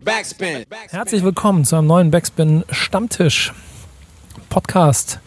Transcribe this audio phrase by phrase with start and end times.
[0.00, 0.64] Backspin.
[0.88, 3.52] Herzlich willkommen zu einem neuen Backspin Stammtisch
[4.48, 5.20] Podcast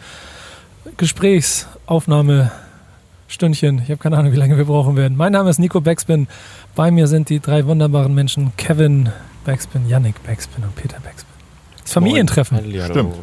[0.96, 2.50] Gesprächsaufnahme
[3.28, 3.78] Stündchen.
[3.78, 5.16] Ich habe keine Ahnung, wie lange wir brauchen werden.
[5.16, 6.26] Mein Name ist Nico Backspin.
[6.74, 9.10] Bei mir sind die drei wunderbaren Menschen Kevin
[9.44, 11.32] Backspin, Yannick Backspin und Peter Backspin.
[11.82, 12.58] Das Familientreffen.
[12.84, 13.14] Stimmt.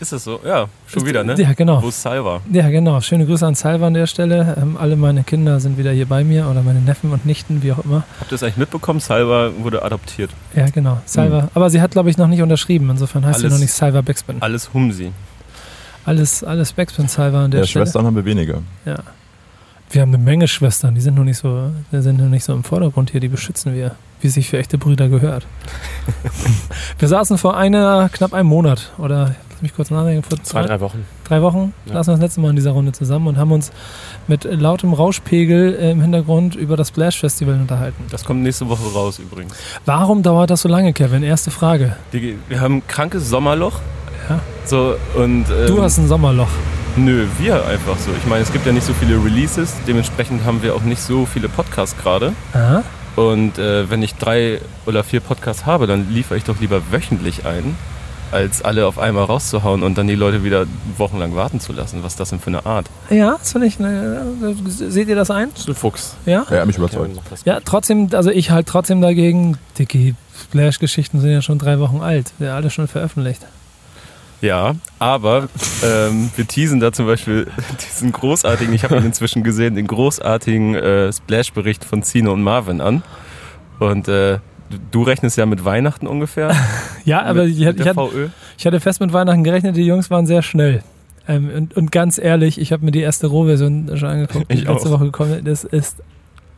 [0.00, 0.40] Ist es so?
[0.46, 1.34] Ja, schon wieder, ne?
[1.38, 1.82] Ja, genau.
[1.82, 2.40] Wo ist Salva?
[2.50, 3.00] Ja, genau.
[3.02, 4.56] Schöne Grüße an Salva an der Stelle.
[4.60, 7.72] Ähm, alle meine Kinder sind wieder hier bei mir oder meine Neffen und Nichten, wie
[7.72, 8.04] auch immer.
[8.18, 9.00] Habt ihr es eigentlich mitbekommen?
[9.00, 10.30] Salva wurde adoptiert.
[10.54, 11.02] Ja, genau.
[11.04, 11.48] Salva.
[11.52, 12.88] Aber sie hat, glaube ich, noch nicht unterschrieben.
[12.88, 14.36] Insofern heißt sie Alles- noch nicht Salva Backspin.
[14.40, 15.12] Alles Humsi.
[16.06, 17.84] Alles, alles Backspin Salva an der Ja, Stelle.
[17.84, 18.62] Schwestern haben wir weniger.
[18.86, 18.96] Ja.
[19.90, 22.52] Wir haben eine Menge Schwestern, die sind noch nicht so, die sind noch nicht so
[22.54, 25.46] im Vordergrund hier, die beschützen wir, wie sich für echte Brüder gehört.
[26.98, 30.80] wir saßen vor einer, knapp einem Monat oder lass mich kurz nachdenken, vor Zwei, drei
[30.80, 31.04] Wochen.
[31.24, 31.94] drei Wochen Ja.
[31.94, 33.70] saßen wir das letzte Mal in dieser Runde zusammen und haben uns
[34.26, 38.04] mit lautem Rauschpegel äh, im Hintergrund über das Splash Festival unterhalten.
[38.10, 39.54] Das kommt nächste Woche raus übrigens.
[39.84, 41.22] Warum dauert das so lange, Kevin?
[41.22, 41.96] Erste Frage.
[42.14, 43.74] Die, wir haben ein krankes Sommerloch.
[44.30, 44.40] Ja.
[44.64, 46.48] So, und, ähm, Du hast ein Sommerloch.
[46.96, 48.10] Nö, wir einfach so.
[48.18, 49.74] Ich meine, es gibt ja nicht so viele Releases.
[49.86, 52.32] Dementsprechend haben wir auch nicht so viele Podcasts gerade.
[52.54, 52.82] Aha.
[53.16, 57.44] Und äh, wenn ich drei oder vier Podcasts habe, dann liefere ich doch lieber wöchentlich
[57.44, 57.76] ein,
[58.32, 62.02] als alle auf einmal rauszuhauen und dann die Leute wieder wochenlang warten zu lassen.
[62.02, 62.86] Was ist das denn für eine Art?
[63.10, 63.78] Ja, das finde ich.
[63.78, 64.24] Ne,
[64.66, 65.50] seht ihr das ein?
[65.50, 66.16] Das ist ein Fuchs.
[66.26, 66.46] Ja?
[66.50, 67.18] Ja, mich überzeugt.
[67.44, 72.32] Ja, trotzdem, also ich halt trotzdem dagegen, Dicky, Splash-Geschichten sind ja schon drei Wochen alt.
[72.38, 73.44] Ja alle schon veröffentlicht.
[74.40, 75.48] Ja, aber
[75.84, 77.46] ähm, wir teasen da zum Beispiel
[77.80, 82.80] diesen großartigen, ich habe ihn inzwischen gesehen, den großartigen äh, Splash-Bericht von Zino und Marvin
[82.80, 83.02] an.
[83.78, 84.38] Und äh,
[84.90, 86.54] du- rechnest ja mit Weihnachten ungefähr.
[87.04, 89.86] Ja, aber mit, ich, mit hatte- ich, hatte, ich hatte fest mit Weihnachten gerechnet, die
[89.86, 90.82] Jungs waren sehr schnell.
[91.28, 94.64] Ähm, und, und ganz ehrlich, ich habe mir die erste Rohversion schon angeguckt, die Ich
[94.64, 94.92] letzte auch.
[94.92, 95.46] Woche gekommen ist.
[95.46, 95.96] Das ist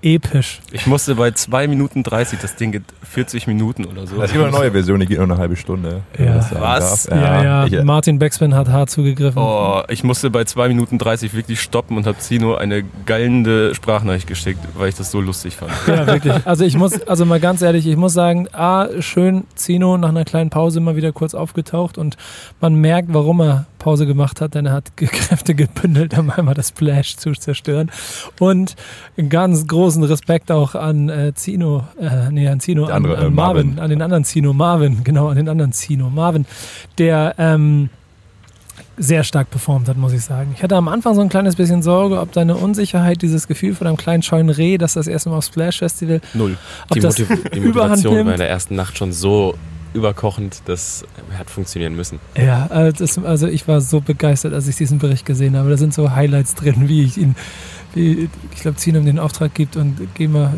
[0.02, 0.60] episch.
[0.72, 4.20] Ich musste bei 2 Minuten 30, das Ding geht 40 Minuten oder so.
[4.22, 6.02] Es gibt eine neue Version, die geht nur eine halbe Stunde.
[6.18, 6.44] Ja.
[6.52, 7.06] Was?
[7.06, 9.40] Ja, ja, Ich, äh, Martin Backspin hat hart zugegriffen.
[9.40, 14.26] Oh, ich musste bei 2 Minuten 30 wirklich stoppen und habe Zino eine gallende Sprachnachricht
[14.26, 15.72] geschickt, weil ich das so lustig fand.
[15.86, 16.34] Ja, wirklich.
[16.46, 20.24] Also ich muss, also mal ganz ehrlich, ich muss sagen, A, schön Zino nach einer
[20.24, 22.16] kleinen Pause mal wieder kurz aufgetaucht und
[22.60, 26.68] man merkt, warum er Pause gemacht hat, denn er hat Kräfte gebündelt, um einmal das
[26.68, 27.90] Splash zu zerstören.
[28.38, 28.76] Und
[29.28, 33.30] ganz großen Respekt auch an äh, Zino, äh, nee, an Zino, an, andere, an äh,
[33.30, 33.78] Marvin, Marvin.
[33.78, 36.46] an den anderen Zino, Marvin, genau, an den anderen Zino, Marvin,
[36.98, 37.90] der, ähm,
[38.98, 40.52] sehr stark performt hat, muss ich sagen.
[40.54, 43.86] Ich hatte am Anfang so ein kleines bisschen Sorge, ob deine Unsicherheit, dieses Gefühl von
[43.86, 46.56] einem kleinen scheuen Reh, dass das erste Mal aufs Splash Festival, Null.
[46.88, 48.26] ob Die, das Motiv die Motivation nimmt.
[48.26, 49.54] war in der ersten Nacht schon so
[49.94, 51.04] überkochend, das
[51.38, 52.18] hat funktionieren müssen.
[52.36, 55.70] Ja, äh, das, also ich war so begeistert, als ich diesen Bericht gesehen habe.
[55.70, 57.34] Da sind so Highlights drin, wie ich ihn,
[57.94, 58.28] ich
[58.60, 60.54] glaube, Zino ihm den Auftrag gibt und geh mal,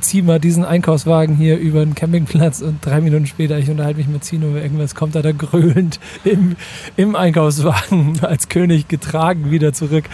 [0.00, 4.08] zieh mal diesen Einkaufswagen hier über den Campingplatz und drei Minuten später, ich unterhalte mich
[4.08, 6.56] mit Zino über irgendwas, kommt er da gröhlend im,
[6.96, 10.04] im Einkaufswagen als König getragen wieder zurück.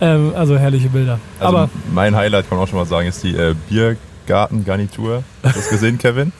[0.00, 1.18] Ähm, also herrliche Bilder.
[1.38, 5.22] also Aber mein Highlight, kann man auch schon mal sagen, ist die äh, Biergartengarnitur.
[5.42, 6.32] Hast du das gesehen, Kevin?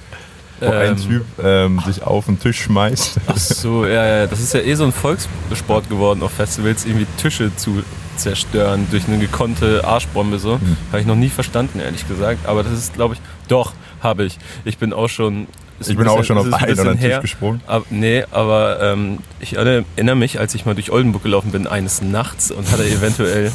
[0.60, 3.20] Wo ein Ähm, Typ ähm, sich auf den Tisch schmeißt.
[3.26, 7.06] Ach so, ja, ja, das ist ja eh so ein Volkssport geworden auf Festivals, irgendwie
[7.18, 7.82] Tische zu
[8.16, 10.54] zerstören durch eine gekonnte Arschbombe so.
[10.54, 10.76] Hm.
[10.90, 12.46] Habe ich noch nie verstanden, ehrlich gesagt.
[12.46, 13.72] Aber das ist, glaube ich, doch,
[14.02, 14.38] habe ich.
[14.64, 15.46] Ich bin auch schon.
[15.78, 17.20] Ich bin auch bisschen- schon ist auf ein einen oder bisschen einen Tisch her.
[17.20, 17.60] gesprungen.
[17.66, 22.00] Aber, nee, aber ähm, ich erinnere mich, als ich mal durch Oldenburg gelaufen bin, eines
[22.00, 23.52] Nachts und hatte eventuell,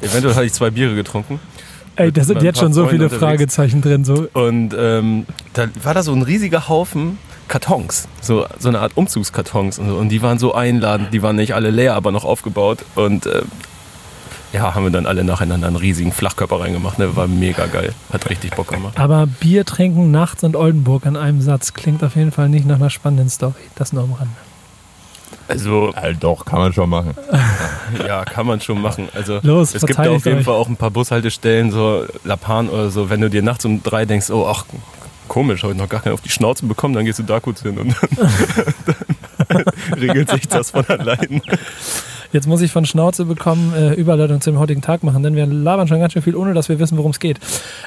[0.00, 1.40] eventuell hatte ich zwei Biere getrunken.
[1.96, 3.22] ey, da sind jetzt schon so viele unterwegs.
[3.22, 4.04] Fragezeichen drin.
[4.04, 4.28] So.
[4.32, 9.78] Und ähm, da war da so ein riesiger Haufen Kartons, so, so eine Art Umzugskartons
[9.78, 9.96] und, so.
[9.96, 13.42] und die waren so einladend, die waren nicht alle leer, aber noch aufgebaut und ähm,
[14.52, 17.14] ja, haben wir dann alle nacheinander einen riesigen Flachkörper reingemacht, ne?
[17.16, 18.98] war mega geil, hat richtig Bock gemacht.
[18.98, 22.76] Aber Bier trinken nachts in Oldenburg an einem Satz klingt auf jeden Fall nicht nach
[22.76, 23.54] einer spannenden Story.
[23.74, 24.34] Das nur am Rande.
[25.48, 27.14] Also Äh, doch, kann man schon machen.
[28.06, 29.08] ja, kann man schon machen.
[29.14, 30.44] Also Los, es gibt da auf jeden euch.
[30.44, 33.82] Fall auch ein paar Bushaltestellen, so La Pan oder so, wenn du dir nachts um
[33.82, 34.64] drei denkst, oh ach,
[35.26, 37.62] komisch, habe ich noch gar keinen auf die Schnauze bekommen, dann gehst du da kurz
[37.62, 37.94] hin und
[38.86, 39.64] dann, dann
[39.98, 41.40] regelt sich das von allein.
[42.32, 45.88] Jetzt muss ich von Schnauze bekommen, äh, Überleitung zum heutigen Tag machen, denn wir labern
[45.88, 47.38] schon ganz schön viel, ohne dass wir wissen, worum es geht.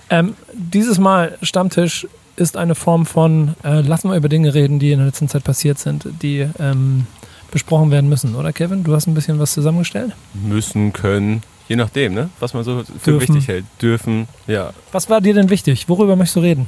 [0.10, 2.08] Ähm, dieses Mal Stammtisch
[2.38, 5.44] ist eine Form von, äh, lassen wir über Dinge reden, die in der letzten Zeit
[5.44, 7.06] passiert sind, die ähm,
[7.52, 8.84] besprochen werden müssen, oder Kevin?
[8.84, 10.14] Du hast ein bisschen was zusammengestellt.
[10.34, 12.30] Müssen, können, je nachdem, ne?
[12.40, 13.36] was man so für Dürfen.
[13.36, 13.66] wichtig hält.
[13.82, 14.72] Dürfen, ja.
[14.92, 15.88] Was war dir denn wichtig?
[15.88, 16.68] Worüber möchtest du reden?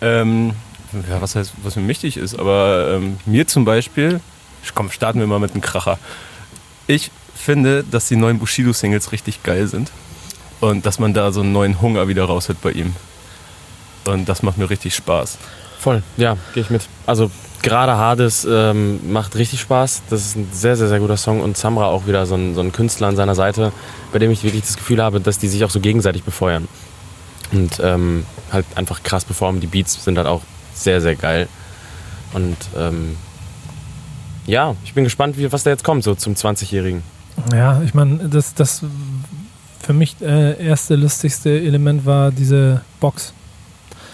[0.00, 0.52] Ähm,
[1.08, 4.20] ja, was heißt, was mir wichtig ist, aber ähm, mir zum Beispiel,
[4.74, 5.98] komm, starten wir mal mit einem Kracher.
[6.86, 9.90] Ich finde, dass die neuen Bushido-Singles richtig geil sind
[10.60, 12.94] und dass man da so einen neuen Hunger wieder raus hat bei ihm.
[14.04, 15.38] Und das macht mir richtig Spaß.
[15.78, 16.82] Voll, ja, gehe ich mit.
[17.06, 17.30] Also
[17.62, 20.02] gerade Hades ähm, macht richtig Spaß.
[20.10, 21.40] Das ist ein sehr, sehr, sehr guter Song.
[21.40, 23.72] Und Samra auch wieder so ein, so ein Künstler an seiner Seite,
[24.12, 26.68] bei dem ich wirklich das Gefühl habe, dass die sich auch so gegenseitig befeuern.
[27.52, 29.60] Und ähm, halt einfach krass performen.
[29.60, 30.42] Die Beats sind halt auch
[30.74, 31.48] sehr, sehr geil.
[32.32, 33.16] Und ähm,
[34.46, 37.02] ja, ich bin gespannt, wie, was da jetzt kommt, so zum 20-Jährigen.
[37.52, 38.82] Ja, ich meine, das, das
[39.82, 43.32] für mich äh, erste lustigste Element war diese Box.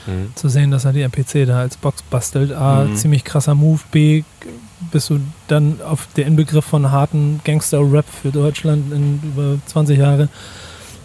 [0.07, 0.33] Mhm.
[0.35, 2.53] Zu sehen, dass er die MPC da als Box bastelt.
[2.53, 2.97] A, Mhm.
[2.97, 3.81] ziemlich krasser Move.
[3.93, 4.25] B,
[4.91, 10.29] bist du dann auf der Inbegriff von harten Gangster-Rap für Deutschland in über 20 Jahre.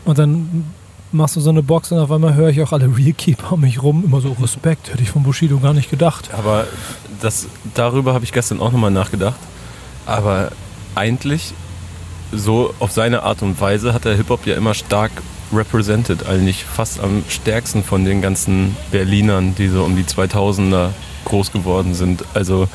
[0.04, 0.66] Und dann
[1.12, 3.62] machst du so eine Box und auf einmal höre ich auch alle Real Keeper um
[3.62, 4.04] mich rum.
[4.04, 6.30] Immer so Respekt, hätte ich von Bushido gar nicht gedacht.
[6.34, 6.66] Aber
[7.22, 9.40] das, darüber habe ich gestern auch nochmal nachgedacht.
[10.06, 10.52] Aber
[10.96, 11.54] eigentlich,
[12.32, 15.12] so auf seine Art und Weise, hat der Hip-Hop ja immer stark
[15.54, 16.28] represented.
[16.28, 20.90] Eigentlich fast am stärksten von den ganzen Berlinern, die so um die 2000er
[21.26, 22.24] groß geworden sind.
[22.34, 22.68] Also,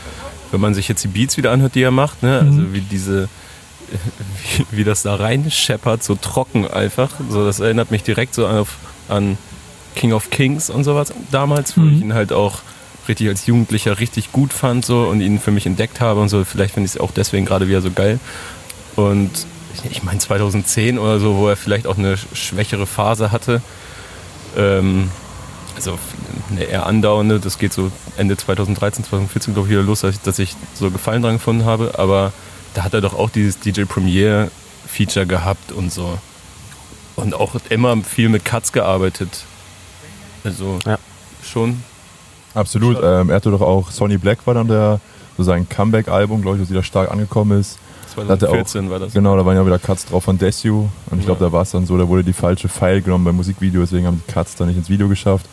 [0.50, 2.38] wenn man sich jetzt die Beats wieder anhört, die er macht, ne?
[2.40, 2.72] also Mhm.
[2.74, 3.28] wie diese.
[4.70, 7.10] Wie, wie das da rein scheppert, so trocken einfach.
[7.28, 8.76] So, das erinnert mich direkt so auf,
[9.08, 9.36] an
[9.94, 11.94] King of Kings und sowas damals, wo Mhm.
[11.94, 12.60] ich ihn halt auch
[13.08, 16.44] richtig als Jugendlicher richtig gut fand so und ihn für mich entdeckt habe und so.
[16.44, 18.18] Vielleicht finde ich es auch deswegen gerade wieder so geil.
[18.96, 19.30] Und
[19.90, 23.62] ich- meine 2010 oder so, wo er vielleicht auch eine schwächere Phase hatte.
[24.56, 25.10] Ähm,
[25.74, 25.98] also
[26.50, 30.20] eine eher andauernde, das geht so Ende 2013, 2014 glaube ich wieder los, dass ich,
[30.20, 31.94] dass ich so Gefallen dran gefunden habe.
[31.98, 32.32] Aber
[32.74, 34.50] da hat er doch auch dieses DJ Premiere
[34.86, 36.18] Feature gehabt und so.
[37.16, 39.44] Und auch immer viel mit Cuts gearbeitet.
[40.44, 40.98] Also Ja.
[41.42, 41.82] schon
[42.54, 42.98] Absolut.
[43.02, 45.00] Ähm, er hatte doch auch Sonny Black war dann der
[45.36, 47.78] so sein Comeback-Album, glaube ich, das wieder stark angekommen ist.
[48.16, 49.14] Hat er auch- 2014 war das.
[49.14, 50.88] Genau, da waren ja wieder Cuts drauf von Desu.
[51.10, 51.46] Und ich glaube, Ja.
[51.48, 54.22] da war es dann so, da wurde die falsche File genommen beim Musikvideo, deswegen haben
[54.26, 55.46] die Cuts dann nicht ins Video geschafft.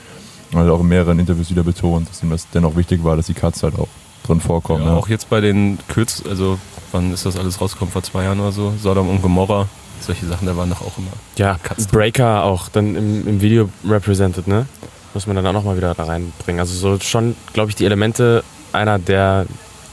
[0.51, 3.15] Und er hat auch in mehreren Interviews wieder betont, dass ihm das dennoch wichtig war,
[3.15, 3.87] dass die Cuts halt auch
[4.27, 4.83] drin vorkommen.
[4.83, 4.97] Ja, ne?
[4.97, 6.59] Auch jetzt bei den Kürz, also
[6.91, 7.93] wann ist das alles rausgekommen?
[7.93, 8.73] Vor zwei Jahren oder so?
[8.81, 9.69] Sodom und Gomorra.
[10.01, 11.11] Solche Sachen, da waren doch auch immer.
[11.37, 11.97] Ja, Cuts drin.
[11.99, 14.65] Breaker auch dann im, im Video represented, ne?
[15.13, 16.59] Muss man dann auch nochmal wieder da reinbringen.
[16.59, 19.45] Also so schon, glaube ich, die Elemente einer der,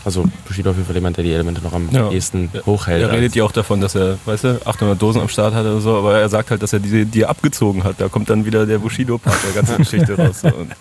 [0.05, 2.11] also Bushido auf jeden Fall jemand, der die Elemente noch am Ja.
[2.11, 3.03] ehesten hochhält.
[3.03, 5.81] Er redet ja auch davon, dass er, weißt du, 800 Dosen am Start hatte oder
[5.81, 7.95] so, aber er sagt halt, dass er die, die er abgezogen hat.
[7.99, 10.41] Da kommt dann wieder der Bushido-Part der ganzen Geschichte raus.
[10.43, 10.49] So.
[10.49, 10.73] Und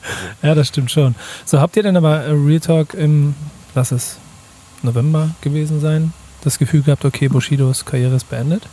[0.44, 1.16] Ja, das stimmt schon.
[1.46, 3.34] So, habt ihr denn aber Real Talk im,
[3.74, 4.18] lass es
[4.84, 6.12] November gewesen sein,
[6.44, 8.64] das Gefühl gehabt, okay, Bushidos Karriere ist beendet?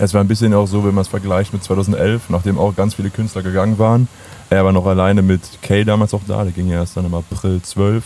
[0.00, 2.94] Es war ein bisschen auch so, wenn man es vergleicht mit 2011, nachdem auch ganz
[2.94, 4.06] viele Künstler gegangen waren.
[4.48, 7.14] Er war noch alleine mit Kay damals auch da, der ging ja erst dann im
[7.14, 8.04] April 12.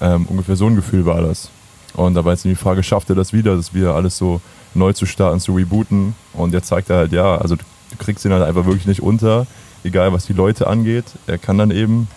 [0.00, 1.50] Ähm, ungefähr so ein Gefühl war das.
[1.94, 4.40] Und da war jetzt die Frage, schafft er das wieder, das wieder alles so
[4.74, 6.14] neu zu starten, zu rebooten?
[6.32, 7.64] Und jetzt zeigt er halt, ja, also du,
[7.98, 9.46] kriegst ihn halt einfach wirklich nicht unter,
[9.84, 11.04] egal was die Leute angeht.
[11.26, 12.08] Er kann dann eben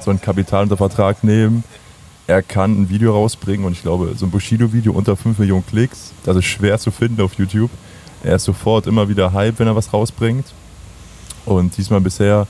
[0.00, 1.64] so ein Kapital unter Vertrag nehmen.
[2.26, 6.12] Er kann ein Video rausbringen und ich glaube, so ein Bushido-Video unter 5 Millionen Klicks,
[6.24, 7.70] das ist schwer zu finden auf YouTube.
[8.22, 10.46] Er ist sofort immer wieder Hype, wenn er was rausbringt.
[11.44, 12.46] Und diesmal bisher,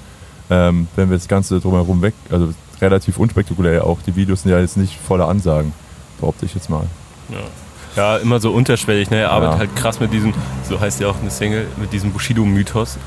[0.51, 4.61] ähm, wenn wir das Ganze drumherum weg, also relativ unspektakulär auch, die Videos sind ja
[4.61, 5.73] jetzt nicht voller Ansagen,
[6.21, 6.87] behaupte ich jetzt mal.
[7.97, 9.11] ja, immer so unterschwellig.
[9.11, 9.19] Ne?
[9.19, 9.59] Er arbeitet Ja.
[9.61, 10.33] halt krass mit diesem,
[10.69, 12.99] so heißt ja auch eine Single, mit diesem Bushido-Mythos.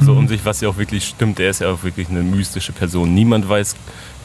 [0.00, 0.18] So Mhm.
[0.18, 1.38] um sich, was ja auch wirklich stimmt.
[1.38, 3.14] Er ist ja auch wirklich eine mystische Person.
[3.14, 3.76] Niemand weiß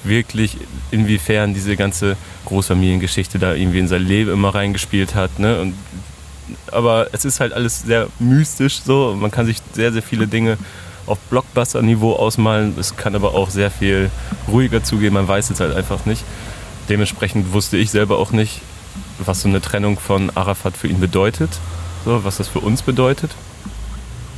[0.04, 0.58] wirklich,
[0.92, 5.40] inwiefern diese ganze Großfamiliengeschichte da irgendwie in sein Leben immer reingespielt hat.
[5.40, 5.60] Ne?
[5.62, 5.74] Und,
[6.72, 9.16] aber es ist halt alles sehr mystisch so.
[9.20, 10.58] Man kann sich sehr, sehr viele Dinge
[11.06, 12.76] auf Blockbuster-Niveau ausmalen.
[12.80, 14.12] Es kann aber auch sehr viel
[14.48, 15.14] ruhiger zugehen.
[15.14, 16.24] Man weiß es halt einfach nicht.
[16.90, 18.62] Dementsprechend wusste ich selber auch nicht,
[19.20, 21.50] was so eine Trennung von Arafat für ihn bedeutet.
[22.06, 23.32] So, was das für uns bedeutet.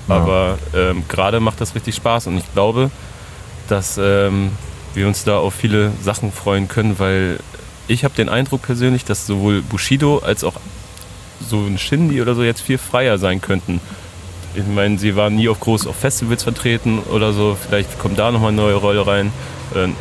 [0.08, 0.16] Ja.
[0.16, 2.90] Aber ähm, gerade macht das richtig Spaß und ich glaube,
[3.68, 4.52] dass ähm,
[4.94, 7.40] wir uns da auf viele Sachen freuen können, weil
[7.88, 10.56] ich habe den Eindruck persönlich, dass sowohl Bushido als auch
[11.48, 13.80] so ein Shindy oder so jetzt viel freier sein könnten.
[14.56, 17.56] Ich meine, sie waren nie auf groß auf Festivals vertreten oder so.
[17.56, 19.32] Vielleicht kommt da nochmal eine neue Rolle rein.
[19.76, 19.96] Ähm,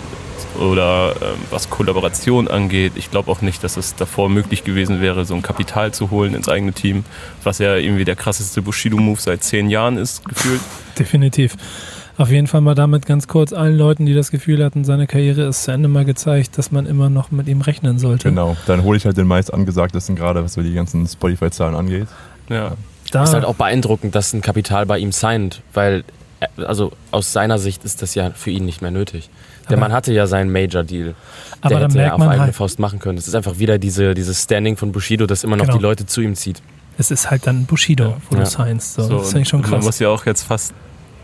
[0.58, 2.92] Oder ähm, was Kollaboration angeht.
[2.96, 6.34] Ich glaube auch nicht, dass es davor möglich gewesen wäre, so ein Kapital zu holen
[6.34, 7.04] ins eigene Team,
[7.44, 10.60] was ja irgendwie der krasseste Bushido-Move seit zehn Jahren ist, gefühlt.
[10.98, 11.54] Definitiv.
[12.18, 15.42] Auf jeden Fall mal damit ganz kurz allen Leuten, die das Gefühl hatten, seine Karriere
[15.44, 18.28] ist zu Ende mal gezeigt, dass man immer noch mit ihm rechnen sollte.
[18.28, 22.08] Genau, dann hole ich halt den meist angesagtesten gerade, was so die ganzen Spotify-Zahlen angeht.
[22.50, 22.72] Ja.
[23.12, 26.04] Da, Ist halt auch beeindruckend, dass ein Kapital bei ihm signed, weil,
[26.40, 29.30] äh, also aus seiner Sicht ist das ja für ihn nicht mehr nötig.
[29.70, 31.14] Der Mann hatte ja seinen Major-Deal.
[31.60, 33.16] aber Der hätte ja merkt auf man eigene halt, Faust machen können.
[33.18, 35.76] Es ist einfach wieder diese, dieses Standing von Bushido, das immer noch Genau.
[35.76, 36.62] die Leute zu ihm zieht.
[36.96, 38.42] es ist halt dann Bushido, wo Ja.
[38.44, 38.94] du signst.
[38.94, 39.02] So.
[39.02, 39.84] So, das finde ich schon und Man krass.
[39.86, 40.72] muss ja auch jetzt fast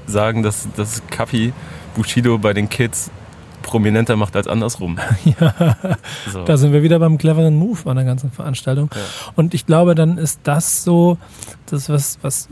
[0.06, 1.52] sagen, dass, dass Kapi
[1.94, 3.10] Bushido bei den Kids
[3.62, 4.98] prominenter macht als andersrum.
[5.40, 5.76] ja,
[6.30, 6.44] So.
[6.44, 8.90] da sind wir wieder beim cleveren Move an der ganzen Veranstaltung.
[8.94, 9.00] Ja.
[9.34, 11.18] Und ich glaube, dann ist das so,
[11.66, 12.48] das, was, was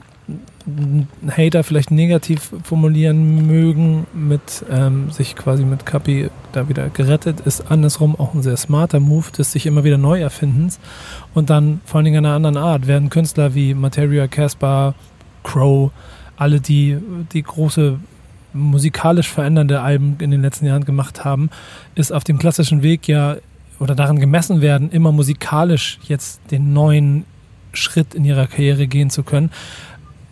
[1.29, 7.71] Hater vielleicht negativ formulieren mögen, mit ähm, sich quasi mit Kapi da wieder gerettet, ist
[7.71, 10.79] andersrum auch ein sehr smarter Move des sich immer wieder neu erfindens.
[11.35, 14.95] Und dann vor allen Dingen einer anderen Art werden Künstler wie Materia, Caspar,
[15.43, 15.91] Crow,
[16.43, 16.99] alle die,
[17.33, 17.99] die große
[18.53, 21.51] musikalisch verändernde Alben in den letzten Jahren gemacht haben,
[21.95, 23.37] ist auf dem klassischen Weg ja
[23.79, 27.25] oder daran gemessen werden, immer musikalisch jetzt den neuen
[27.73, 29.51] Schritt in ihrer Karriere gehen zu können.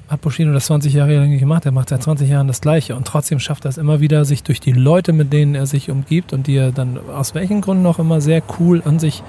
[0.08, 3.06] Hat Bushido das 20 Jahre lang gemacht, er macht seit 20 Jahren das Gleiche und
[3.06, 6.32] trotzdem schafft er es immer wieder, sich durch die Leute, mit denen er sich umgibt
[6.32, 9.22] und die er dann aus welchen Gründen auch immer sehr cool an sich,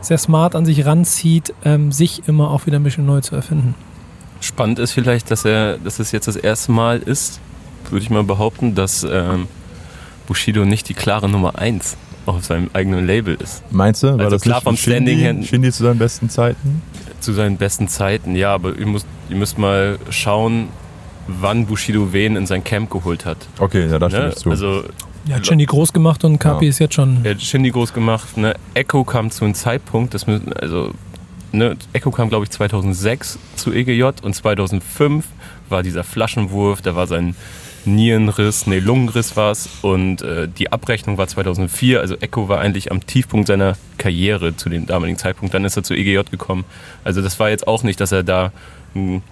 [0.00, 3.74] sehr smart an sich ranzieht, ähm, sich immer auch wieder ein bisschen neu zu erfinden.
[4.42, 7.40] Spannend ist vielleicht, dass er, dass es jetzt das erste Mal ist,
[7.90, 9.46] würde ich mal behaupten, dass ähm,
[10.26, 11.96] Bushido nicht die klare Nummer 1
[12.26, 13.62] auf seinem eigenen Label ist.
[13.72, 14.08] Meinst du?
[14.08, 16.82] War Also das klar vom Standing her- Shindy zu seinen besten Zeiten?
[17.20, 20.68] Zu seinen besten Zeiten, ja, aber ihr müsst, ihr müsst mal schauen,
[21.28, 23.38] wann Bushido wen in sein Camp geholt hat.
[23.58, 24.30] Okay, ja, da stimme Ne?
[24.30, 24.50] ich zu.
[24.50, 24.84] Also
[25.28, 26.68] Er hat Shindy groß gemacht und Kapi Ja.
[26.70, 27.24] ist jetzt schon.
[27.24, 28.54] er hat Shindy groß gemacht, ne?
[28.74, 30.92] Echo kam zu einem Zeitpunkt, das müssen, also
[31.52, 35.26] ne, Echo kam glaube ich 2006 zu EGJ und 2005
[35.68, 37.34] war dieser Flaschenwurf, da war sein
[37.84, 42.92] Nierenriss, nee, Lungenriss war es und äh, die Abrechnung war 2004, also Echo war eigentlich
[42.92, 46.64] am Tiefpunkt seiner Karriere zu dem damaligen Zeitpunkt, dann ist er zu EGJ gekommen.
[47.02, 48.52] Also das war jetzt auch nicht, dass er da
[48.94, 49.22] einen,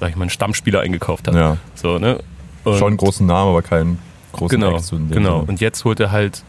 [0.00, 1.34] sag ich mal, einen Stammspieler eingekauft hat.
[1.34, 2.18] ja, So, ne?
[2.64, 3.98] Und- schon einen großen Namen, aber keinen
[4.32, 5.08] großen Genau, Ex genau.
[5.14, 5.34] Sinne.
[5.48, 6.42] Und jetzt holt er halt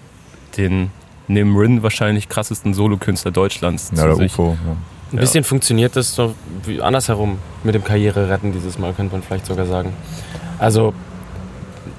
[0.57, 0.89] den
[1.27, 4.33] neben Rin wahrscheinlich krassesten Solokünstler Deutschlands Ja, zu der sich.
[4.33, 4.57] UFO.
[4.65, 4.75] Ja.
[5.13, 6.35] Ein bisschen funktioniert das so
[6.81, 9.93] andersherum mit dem Karriere-Retten dieses Mal, könnte man vielleicht sogar sagen.
[10.57, 10.93] Also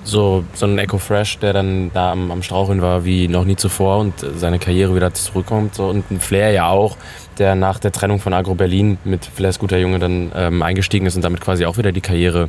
[0.04, 3.54] so, so ein Echo Fresh, der dann da am, am Straucheln war wie noch nie
[3.56, 5.74] zuvor und seine Karriere wieder zurückkommt.
[5.76, 5.86] So.
[5.88, 6.96] Und ein Flair ja auch,
[7.38, 11.14] der nach der Trennung von Agro Berlin mit Flairs guter Junge dann ähm, eingestiegen ist
[11.14, 12.48] und damit quasi auch wieder die Karriere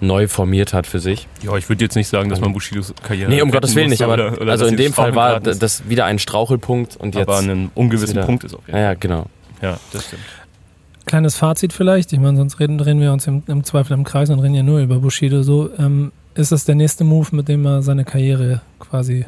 [0.00, 1.26] neu formiert hat für sich.
[1.42, 3.30] Ja, ich würde jetzt nicht sagen, dass man Bushidos Karriere.
[3.30, 5.88] Nee, um retten Gottes Willen nicht, aber oder- oder also in dem Fall war das
[5.88, 7.28] wieder ein Strauchelpunkt und jetzt.
[7.28, 9.26] aber an einem ungewissen wieder- Punkt ist jeden ja, ja, genau.
[9.62, 10.22] Ja, das stimmt.
[11.06, 14.30] Kleines Fazit vielleicht, ich meine, sonst reden, drehen wir uns im, im Zweifel im Kreis
[14.30, 15.42] und reden ja nur über Bushido.
[15.42, 19.24] So, ähm, ist das der nächste Move, mit dem er seine Karriere quasi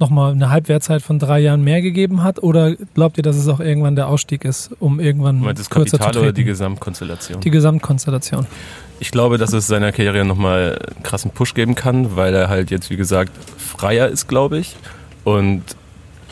[0.00, 2.42] nochmal eine Halbwertzeit von drei Jahren mehr gegeben hat?
[2.42, 5.70] Oder glaubt ihr, dass es auch irgendwann der Ausstieg ist, um irgendwann Du meinst das
[5.70, 6.36] kürzer Kapital zu oder treten?
[6.36, 7.40] die Gesamtkonstellation?
[7.40, 8.46] die Gesamtkonstellation.
[8.98, 12.70] Ich glaube, dass es seiner Karriere nochmal einen krassen Push geben kann, weil er halt
[12.70, 14.76] jetzt, wie gesagt, freier ist, glaube ich.
[15.24, 15.62] Und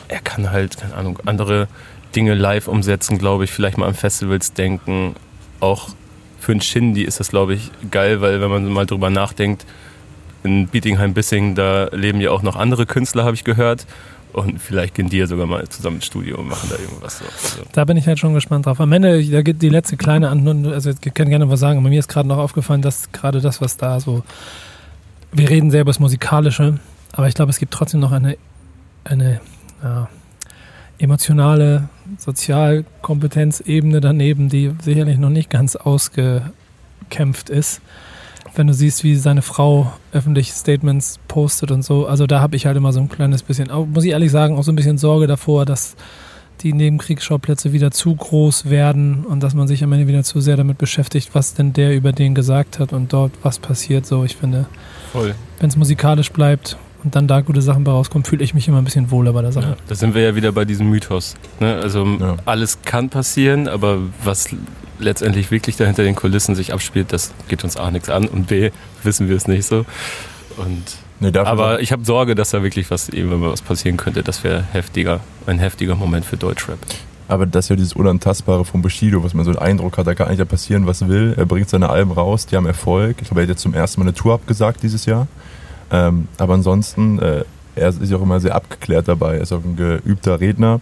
[0.07, 1.67] er kann halt, keine Ahnung, andere
[2.15, 5.15] Dinge live umsetzen, glaube ich, vielleicht mal an Festivals denken.
[5.59, 5.89] Auch
[6.39, 9.65] für einen Shindy ist das, glaube ich, geil, weil wenn man mal drüber nachdenkt,
[10.43, 13.85] in Bietigheim-Bissing, da leben ja auch noch andere Künstler, habe ich gehört.
[14.31, 17.25] Und vielleicht gehen die ja sogar mal zusammen ins Studio und machen da irgendwas so.
[17.25, 18.79] Also, Da bin ich halt schon gespannt drauf.
[18.79, 21.89] Am Ende, da geht die letzte kleine Antwort, also ich kann gerne was sagen, aber
[21.89, 24.23] mir ist gerade noch aufgefallen, dass gerade das, was da so,
[25.31, 26.79] wir reden sehr über das Musikalische,
[27.11, 28.37] aber ich glaube, es gibt trotzdem noch eine,
[29.03, 29.41] eine
[29.83, 30.07] ja,
[30.99, 37.81] emotionale Sozialkompetenzebene daneben, die sicherlich noch nicht ganz ausgekämpft ist.
[38.55, 42.65] Wenn du siehst, wie seine Frau öffentlich Statements postet und so, also da habe ich
[42.65, 45.27] halt immer so ein kleines bisschen, muss ich ehrlich sagen, auch so ein bisschen Sorge
[45.27, 45.95] davor, dass
[46.61, 50.57] die Nebenkriegsschauplätze wieder zu groß werden und dass man sich am Ende wieder zu sehr
[50.57, 54.05] damit beschäftigt, was denn der über den gesagt hat und dort was passiert.
[54.05, 54.65] So, ich finde,
[55.13, 58.77] wenn es musikalisch bleibt und dann da gute Sachen bei rauskommen, fühle ich mich immer
[58.79, 59.69] ein bisschen wohler bei der Sache.
[59.69, 61.35] Ja, da sind wir ja wieder bei diesem Mythos.
[61.59, 61.75] Ne?
[61.81, 62.37] Also Ja.
[62.45, 64.49] alles kann passieren, aber was
[64.99, 68.47] letztendlich wirklich da hinter den Kulissen sich abspielt, das geht uns A nichts an und
[68.47, 68.71] B
[69.03, 69.85] wissen wir es nicht so.
[70.57, 70.83] Und,
[71.21, 74.23] Nee, aber ich habe Sorge, dass da wirklich was, eben was passieren könnte.
[74.23, 76.79] Das wäre heftiger, ein heftiger Moment für Deutschrap.
[77.27, 80.15] Aber das ist ja dieses Unantastbare von Bushido, was man so den Eindruck hat, da
[80.15, 81.33] kann eigentlich ja passieren, was will.
[81.37, 83.17] Er bringt seine Alben raus, die haben Erfolg.
[83.21, 85.27] Ich glaube, er hat jetzt zum ersten Mal eine Tour abgesagt dieses Jahr.
[85.91, 87.43] Ähm, aber ansonsten, äh,
[87.75, 89.35] er ist ja auch immer sehr abgeklärt dabei.
[89.35, 90.81] Er ist auch ein geübter Redner.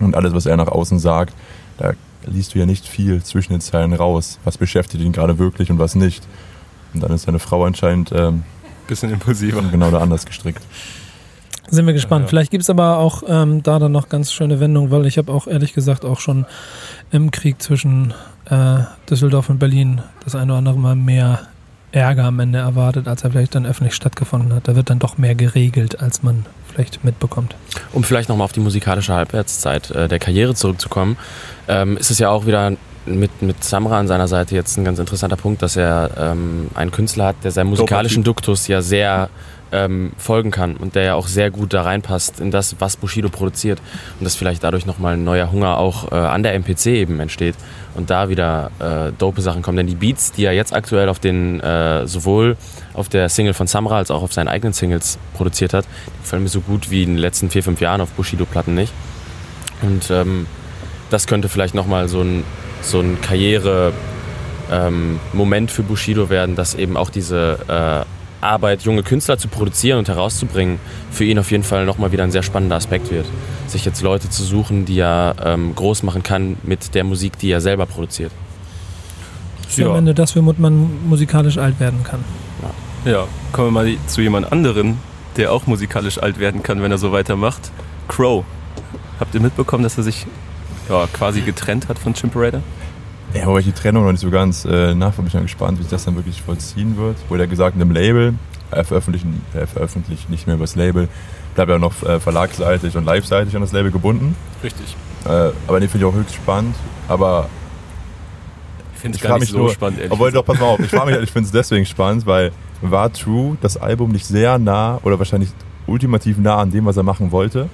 [0.00, 1.34] Und alles, was er nach außen sagt,
[1.78, 1.92] da
[2.26, 4.38] liest du ja nicht viel zwischen den Zeilen raus.
[4.44, 6.26] Was beschäftigt ihn gerade wirklich und was nicht.
[6.94, 8.42] Und dann ist seine Frau anscheinend ähm,
[8.86, 9.62] Bisschen impulsiver.
[9.70, 10.62] genau da anders gestrickt.
[11.68, 12.24] Sind wir gespannt.
[12.24, 12.28] Ja.
[12.28, 15.32] Vielleicht gibt es aber auch ähm, da dann noch ganz schöne Wendungen, weil ich habe
[15.32, 16.46] auch ehrlich gesagt auch schon
[17.12, 18.12] im Krieg zwischen
[18.46, 21.42] äh, Düsseldorf und Berlin das eine oder andere Mal mehr
[21.92, 24.68] Ärger am Ende erwartet, als er vielleicht dann öffentlich stattgefunden hat.
[24.68, 27.56] Da wird dann doch mehr geregelt, als man vielleicht mitbekommt.
[27.92, 31.16] Um vielleicht nochmal auf die musikalische Halbwertszeit äh, der Karriere zurückzukommen,
[31.68, 32.72] ähm, ist es ja auch wieder
[33.06, 36.90] mit, mit Samra an seiner Seite jetzt ein ganz interessanter Punkt, dass er ähm, einen
[36.90, 39.30] Künstler hat, der seinen musikalischen Duktus ja sehr
[39.72, 43.28] ähm, folgen kann und der ja auch sehr gut da reinpasst in das, was Bushido
[43.28, 43.80] produziert
[44.18, 47.54] und dass vielleicht dadurch nochmal ein neuer Hunger auch äh, an der MPC eben entsteht
[47.94, 49.76] und da wieder äh, dope Sachen kommen.
[49.76, 52.56] Denn die Beats, die er jetzt aktuell auf den, äh, sowohl
[52.94, 55.86] auf der Single von Samra als auch auf seinen eigenen Singles produziert hat,
[56.22, 58.92] gefallen mir so gut wie in den letzten vier, fünf Jahren auf Bushido-Platten nicht.
[59.82, 60.46] Und ähm,
[61.10, 62.44] das könnte vielleicht nochmal so ein,
[62.82, 63.92] so ein Karriere-
[64.70, 69.98] ähm, Moment für Bushido werden, dass eben auch diese äh, Arbeit, junge Künstler zu produzieren
[69.98, 70.78] und herauszubringen,
[71.10, 73.26] für ihn auf jeden Fall nochmal wieder ein sehr spannender Aspekt wird.
[73.66, 77.50] Sich jetzt Leute zu suchen, die er ähm, groß machen kann mit der Musik, die
[77.50, 78.32] er selber produziert.
[79.62, 79.90] Das ist ja.
[79.90, 82.24] am Ende das, womit man musikalisch alt werden kann.
[83.04, 83.12] Ja.
[83.12, 84.98] ja, kommen wir mal zu jemand anderen,
[85.36, 87.70] der auch musikalisch alt werden kann, wenn er so weitermacht.
[88.08, 88.44] Crow.
[89.20, 90.26] Habt ihr mitbekommen, dass er sich
[90.88, 92.62] ja, quasi getrennt hat von Chimperator?
[93.34, 95.38] Ja, aber ich die Trennung noch nicht so ganz äh, nachvollziehen.
[95.38, 97.16] bin gespannt, wie sich das dann wirklich vollziehen wird.
[97.28, 98.34] Wurde ja gesagt, in einem Label,
[98.70, 101.08] er veröffentlicht, er veröffentlicht nicht mehr über das Label,
[101.54, 104.34] bleibt ja noch äh, verlagsseitig und live-seitig an das Label gebunden.
[104.62, 104.96] Richtig.
[105.24, 106.74] Äh, aber den finde ich auch höchst spannend.
[107.08, 107.48] Aber
[108.94, 110.92] ich finde es gar nicht so nur, spannend, ehrlich Obwohl, doch, pass mal auf, ich,
[111.22, 115.50] ich finde es deswegen spannend, weil war True das Album nicht sehr nah oder wahrscheinlich
[115.86, 117.68] ultimativ nah an dem, was er machen wollte?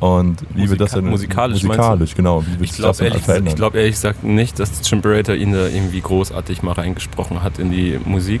[0.00, 1.62] Und wie Musika wird das denn musikalisch?
[1.64, 2.44] Musikalisch, genau.
[2.58, 6.72] Wie ich glaube ehrlich, glaub, ehrlich gesagt nicht, dass Chimperator ihn da irgendwie großartig mal
[6.72, 8.40] reingesprochen hat in die Musik.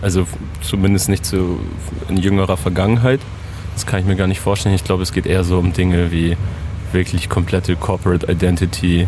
[0.00, 0.26] Also
[0.62, 1.58] zumindest nicht so
[2.08, 3.20] in jüngerer Vergangenheit.
[3.74, 4.74] Das kann ich mir gar nicht vorstellen.
[4.74, 6.36] Ich glaube, es geht eher so um Dinge wie
[6.92, 9.06] wirklich komplette Corporate Identity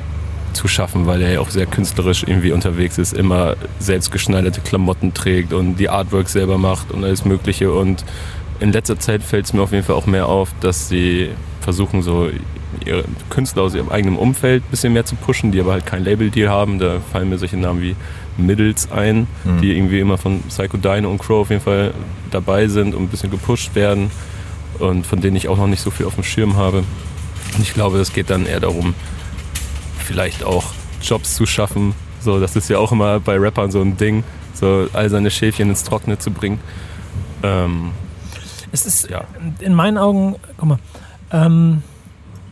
[0.53, 5.55] zu schaffen, weil er ja auch sehr künstlerisch irgendwie unterwegs ist, immer selbstgeschneiderte Klamotten trägt
[5.55, 7.73] und die Artwork selber macht und alles Mögliche.
[7.73, 8.05] Und
[8.63, 12.03] in letzter Zeit fällt es mir auf jeden Fall auch mehr auf, dass sie versuchen
[12.03, 12.31] so
[12.87, 16.05] ihre Künstler aus ihrem eigenen Umfeld ein bisschen mehr zu pushen, die aber halt kein
[16.05, 16.79] Label-Deal haben.
[16.79, 17.97] Da fallen mir solche Namen wie
[18.37, 19.61] Middles ein, mhm.
[19.61, 21.93] die irgendwie immer von Psycho Dino und Crow auf jeden Fall
[22.31, 24.11] dabei sind und ein bisschen gepusht werden
[24.79, 26.79] und von denen ich auch noch nicht so viel auf dem Schirm habe.
[26.79, 28.95] Und ich glaube, es geht dann eher darum,
[29.99, 31.95] vielleicht auch Jobs zu schaffen.
[32.21, 34.23] So, das ist ja auch immer bei Rappern so ein Ding,
[34.55, 36.61] so all seine Schäfchen ins Trockene zu bringen.
[37.43, 37.91] Ähm,
[38.73, 39.25] es ist ja.
[39.61, 40.79] in meinen Augen, guck mal,
[41.31, 41.83] ähm,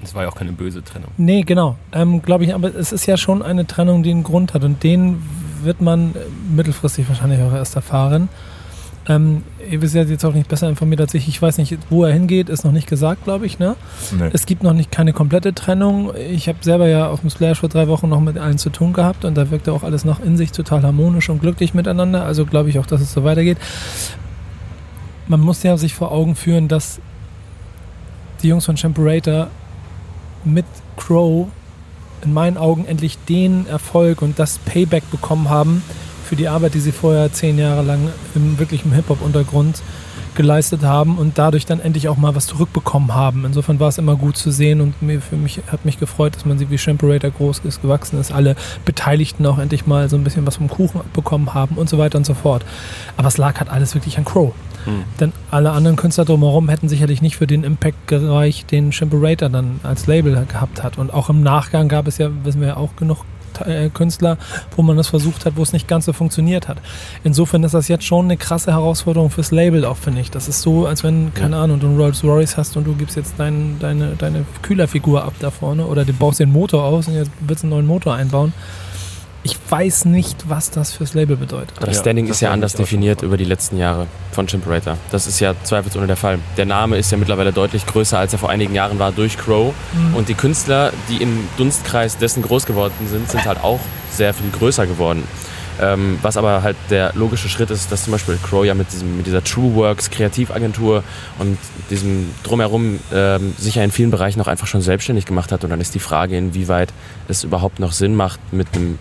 [0.00, 1.10] das war ja auch keine böse Trennung.
[1.18, 1.76] Nee, genau.
[1.92, 4.82] Ähm, Glaube ich, aber es ist ja schon eine Trennung, die einen Grund hat und
[4.82, 5.22] den
[5.62, 6.14] wird man
[6.54, 8.28] mittelfristig wahrscheinlich auch erst erfahren.
[9.08, 11.26] Ähm, ihr wisst ja jetzt auch nicht besser informiert als ich.
[11.26, 13.58] Ich weiß nicht, wo er hingeht, ist noch nicht gesagt, glaube ich.
[13.58, 13.76] Ne?
[14.18, 14.30] Nee.
[14.32, 16.12] Es gibt noch nicht keine komplette Trennung.
[16.30, 18.92] Ich habe selber ja auf dem Splash vor drei Wochen noch mit allen zu tun
[18.92, 22.24] gehabt und da wirkte auch alles noch in sich total harmonisch und glücklich miteinander.
[22.24, 23.58] Also glaube ich auch, dass es so weitergeht.
[25.30, 26.98] Man muss ja sich vor Augen führen, dass
[28.42, 29.46] die Jungs von Champerator
[30.42, 30.64] mit
[30.96, 31.46] Crow
[32.24, 35.84] in meinen Augen endlich den Erfolg und das Payback bekommen haben
[36.24, 39.82] für die Arbeit, die sie vorher zehn Jahre lang im wirklichen Hip-Hop-Untergrund
[40.34, 43.44] geleistet haben und dadurch dann endlich auch mal was zurückbekommen haben.
[43.44, 46.44] Insofern war es immer gut zu sehen und mir, für mich hat mich gefreut, dass
[46.44, 50.24] man sie wie Champerator groß ist, gewachsen ist, alle Beteiligten auch endlich mal so ein
[50.24, 52.64] bisschen was vom Kuchen bekommen haben und so weiter und so fort.
[53.16, 54.52] Aber es lag halt alles wirklich an Crow.
[54.86, 55.04] Mhm.
[55.18, 59.80] Denn alle anderen Künstler drumherum hätten sicherlich nicht für den Impact gereicht, den Shimperator dann
[59.82, 60.98] als Label gehabt hat.
[60.98, 63.24] Und auch im Nachgang gab es ja, wissen wir ja auch genug
[63.66, 64.38] äh, Künstler,
[64.76, 66.78] wo man das versucht hat, wo es nicht ganz so funktioniert hat.
[67.24, 70.30] Insofern ist das jetzt schon eine krasse Herausforderung fürs Label auch, finde ich.
[70.30, 71.62] Das ist so, als wenn, keine ja.
[71.62, 75.34] Ahnung, du einen Rolls Royce hast und du gibst jetzt dein, deine, deine Kühlerfigur ab
[75.40, 78.14] da vorne oder du baust den Motor aus und jetzt willst du einen neuen Motor
[78.14, 78.52] einbauen
[79.42, 81.72] ich weiß nicht, was das fürs Label bedeutet.
[81.80, 84.98] Das Standing ja, ist ja anders definiert über die letzten Jahre von Chimperator.
[85.10, 86.38] Das ist ja zweifelsohne der Fall.
[86.56, 89.72] Der Name ist ja mittlerweile deutlich größer, als er vor einigen Jahren war durch Crow.
[89.92, 90.14] Mhm.
[90.14, 94.50] Und die Künstler, die im Dunstkreis dessen groß geworden sind, sind halt auch sehr viel
[94.50, 95.24] größer geworden.
[95.80, 99.16] Ähm, was aber halt der logische Schritt ist, dass zum Beispiel Crow ja mit, diesem,
[99.16, 101.02] mit dieser True Works Kreativagentur
[101.38, 101.56] und
[101.88, 105.64] diesem Drumherum ähm, sich ja in vielen Bereichen auch einfach schon selbstständig gemacht hat.
[105.64, 106.92] Und dann ist die Frage, inwieweit
[107.28, 108.98] es überhaupt noch Sinn macht, mit einem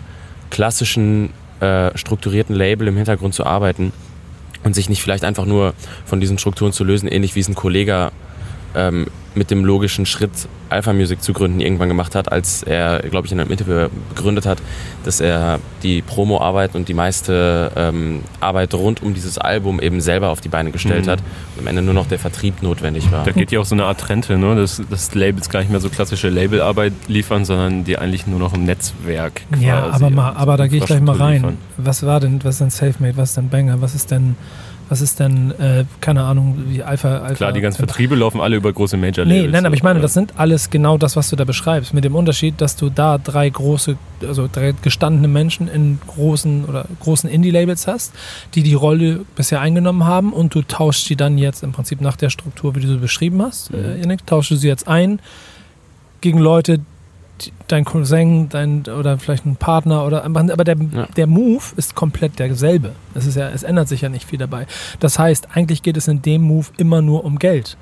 [0.50, 3.92] klassischen äh, strukturierten Label im Hintergrund zu arbeiten
[4.64, 7.54] und sich nicht vielleicht einfach nur von diesen Strukturen zu lösen, ähnlich wie es ein
[7.54, 8.12] Kollege
[8.74, 10.30] ähm, mit dem logischen Schritt
[10.70, 14.46] Alpha Music zu gründen irgendwann gemacht hat, als er, glaube ich, in einem Interview begründet
[14.46, 14.58] hat,
[15.04, 20.30] dass er die Promo-Arbeit und die meiste ähm, Arbeit rund um dieses Album eben selber
[20.30, 21.10] auf die Beine gestellt mhm.
[21.10, 21.18] hat
[21.56, 23.24] und am Ende nur noch der Vertrieb notwendig war.
[23.24, 24.54] Da geht ja auch so eine Art Trend hin, ne?
[24.54, 28.54] dass, dass Labels gar nicht mehr so klassische Labelarbeit liefern, sondern die eigentlich nur noch
[28.54, 31.34] ein Netzwerk Ja, aber, mal, aber da gehe ich gleich mal rein.
[31.34, 31.58] Liefern.
[31.76, 34.36] Was war denn, was ist denn Selfmade, was ist denn Banger, was ist denn
[34.90, 37.34] Was ist denn, äh, keine Ahnung, wie Alpha, Alpha.
[37.34, 39.52] Klar, die ganzen Vertriebe laufen alle über große Major Nee, Labels.
[39.52, 41.94] nein, aber ich meine, das sind alles genau das, was du da beschreibst.
[41.94, 46.86] Mit dem Unterschied, dass du da drei große, also drei gestandene Menschen in großen oder
[46.98, 48.12] großen Indie-Labels hast,
[48.56, 52.16] die die Rolle bisher eingenommen haben und du tauschst die dann jetzt im Prinzip nach
[52.16, 54.10] der Struktur, wie du sie beschrieben hast, Mhm.
[54.10, 55.20] äh, tauschst du sie jetzt ein
[56.20, 56.80] gegen Leute,
[57.68, 61.06] dein Cousin, dein oder vielleicht ein Partner oder aber der, Ja.
[61.16, 62.92] der Move ist komplett derselbe.
[63.14, 64.66] Es ist ja, es ändert sich ja nicht viel dabei.
[65.00, 67.76] Das heißt, eigentlich geht es in dem Move immer nur um Geld,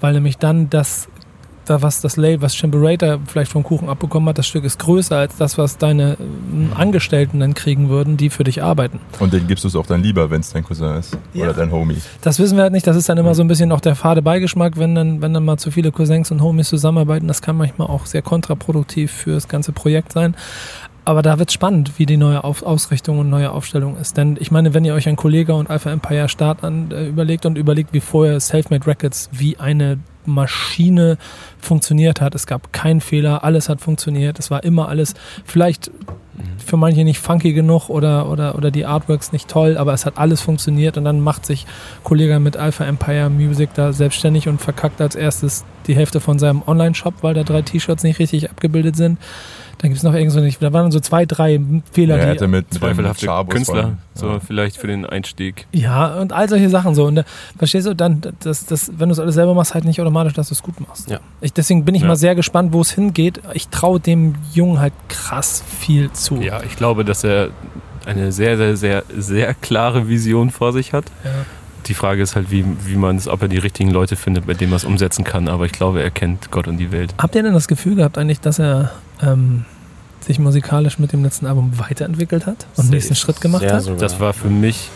[0.00, 1.08] weil nämlich dann das,
[1.64, 5.16] da was das Label, was Chimperator vielleicht vom Kuchen abbekommen hat, das Stück ist größer
[5.16, 9.00] als das, was deine ähm, Angestellten dann kriegen würden, die für dich arbeiten.
[9.18, 11.16] Und den gibst du es auch dann lieber, wenn es dein Cousin ist.
[11.34, 11.44] Ja.
[11.44, 11.98] Oder dein Homie.
[12.22, 12.86] Das wissen wir halt nicht.
[12.86, 15.44] Das ist dann immer so ein bisschen auch der fade Beigeschmack, wenn dann, wenn dann
[15.44, 17.28] mal zu viele Cousins und Homies zusammenarbeiten.
[17.28, 20.34] Das kann manchmal auch sehr kontraproduktiv für das ganze Projekt sein.
[21.04, 24.16] Aber da wird spannend, wie die neue Auf Ausrichtung und neue Aufstellung ist.
[24.16, 27.46] Denn ich meine, wenn ihr euch ein Kollege und Alpha Empire Start an, äh, überlegt
[27.46, 31.16] und überlegt, wie vorher Selfmade Records wie eine Maschine
[31.58, 32.34] funktioniert hat.
[32.34, 34.38] Es gab keinen Fehler, alles hat funktioniert.
[34.38, 35.90] Es war immer alles vielleicht
[36.64, 40.18] für manche nicht funky genug oder, oder, oder die Artworks nicht toll, aber es hat
[40.18, 41.66] alles funktioniert und dann macht sich
[42.04, 46.62] Kollege mit Alpha Empire Music da selbstständig und verkackt als erstes die Hälfte von seinem
[46.66, 49.18] Online-Shop, weil da drei T-Shirts nicht richtig abgebildet sind.
[49.80, 51.58] Dann gibt es noch irgend so nicht, da waren so zwei, drei
[51.92, 53.98] Fehler, er die mit, Zweifelhafte Künstler, waren.
[54.14, 54.40] so Ja.
[54.40, 55.66] vielleicht für den Einstieg.
[55.72, 57.06] Ja, und all solche Sachen so.
[57.06, 57.24] Und da,
[57.56, 60.48] verstehst du, dann, das, das, wenn du es alles selber machst, halt nicht automatisch, dass
[60.48, 61.08] du es gut machst.
[61.08, 61.20] Ja.
[61.40, 62.08] Ich, deswegen bin ich Ja.
[62.08, 63.40] mal sehr gespannt, wo es hingeht.
[63.54, 66.36] Ich traue dem Jungen halt krass viel zu.
[66.42, 67.48] Ja, ich glaube, dass er
[68.04, 71.06] eine sehr, sehr, sehr, sehr klare Vision vor sich hat.
[71.24, 71.30] Ja.
[71.90, 74.60] Die Frage ist halt, wie, wie man es, ob er die richtigen Leute findet, mit
[74.60, 75.48] denen man es umsetzen kann.
[75.48, 77.12] Aber ich glaube, er kennt Gott und die Welt.
[77.18, 79.64] Habt ihr denn das Gefühl gehabt eigentlich, dass er ähm,
[80.20, 83.82] sich musikalisch mit dem letzten Album weiterentwickelt hat und den nächsten Schritt gemacht hat?
[83.82, 83.98] sogar.
[83.98, 84.88] Das war für mich,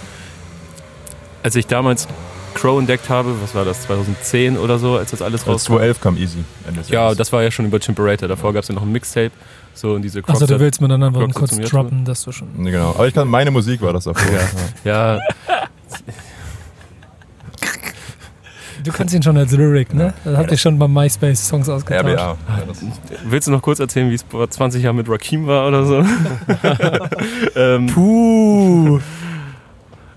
[1.42, 2.06] als ich damals
[2.54, 5.72] Crow entdeckt habe, was war das, 2010 oder so, als das alles Also rauskam.
[5.72, 6.44] 2011 kam Easy.
[6.90, 8.28] Ja, das war ja schon über Chimperator.
[8.28, 9.32] Davor gab es ja noch ein Mixtape.
[9.74, 12.46] So und diese Achso, du willst mir dann einfach Crocs kurz droppen, dass du schon.
[12.56, 12.90] Nee, genau.
[12.90, 14.30] Aber ich kann, meine Musik war das davor.
[14.84, 15.18] Ja,
[18.84, 20.12] Du kannst ihn schon als Lyric, ne?
[20.24, 22.04] Das habt ihr schon bei MySpace Songs ausgetauscht.
[22.04, 22.12] RBA.
[22.20, 22.36] Ja,
[22.68, 22.84] das,
[23.24, 26.04] willst du noch kurz erzählen, wie es vor 20 Jahren mit Rakim war oder so?
[27.56, 29.00] ähm, Puh.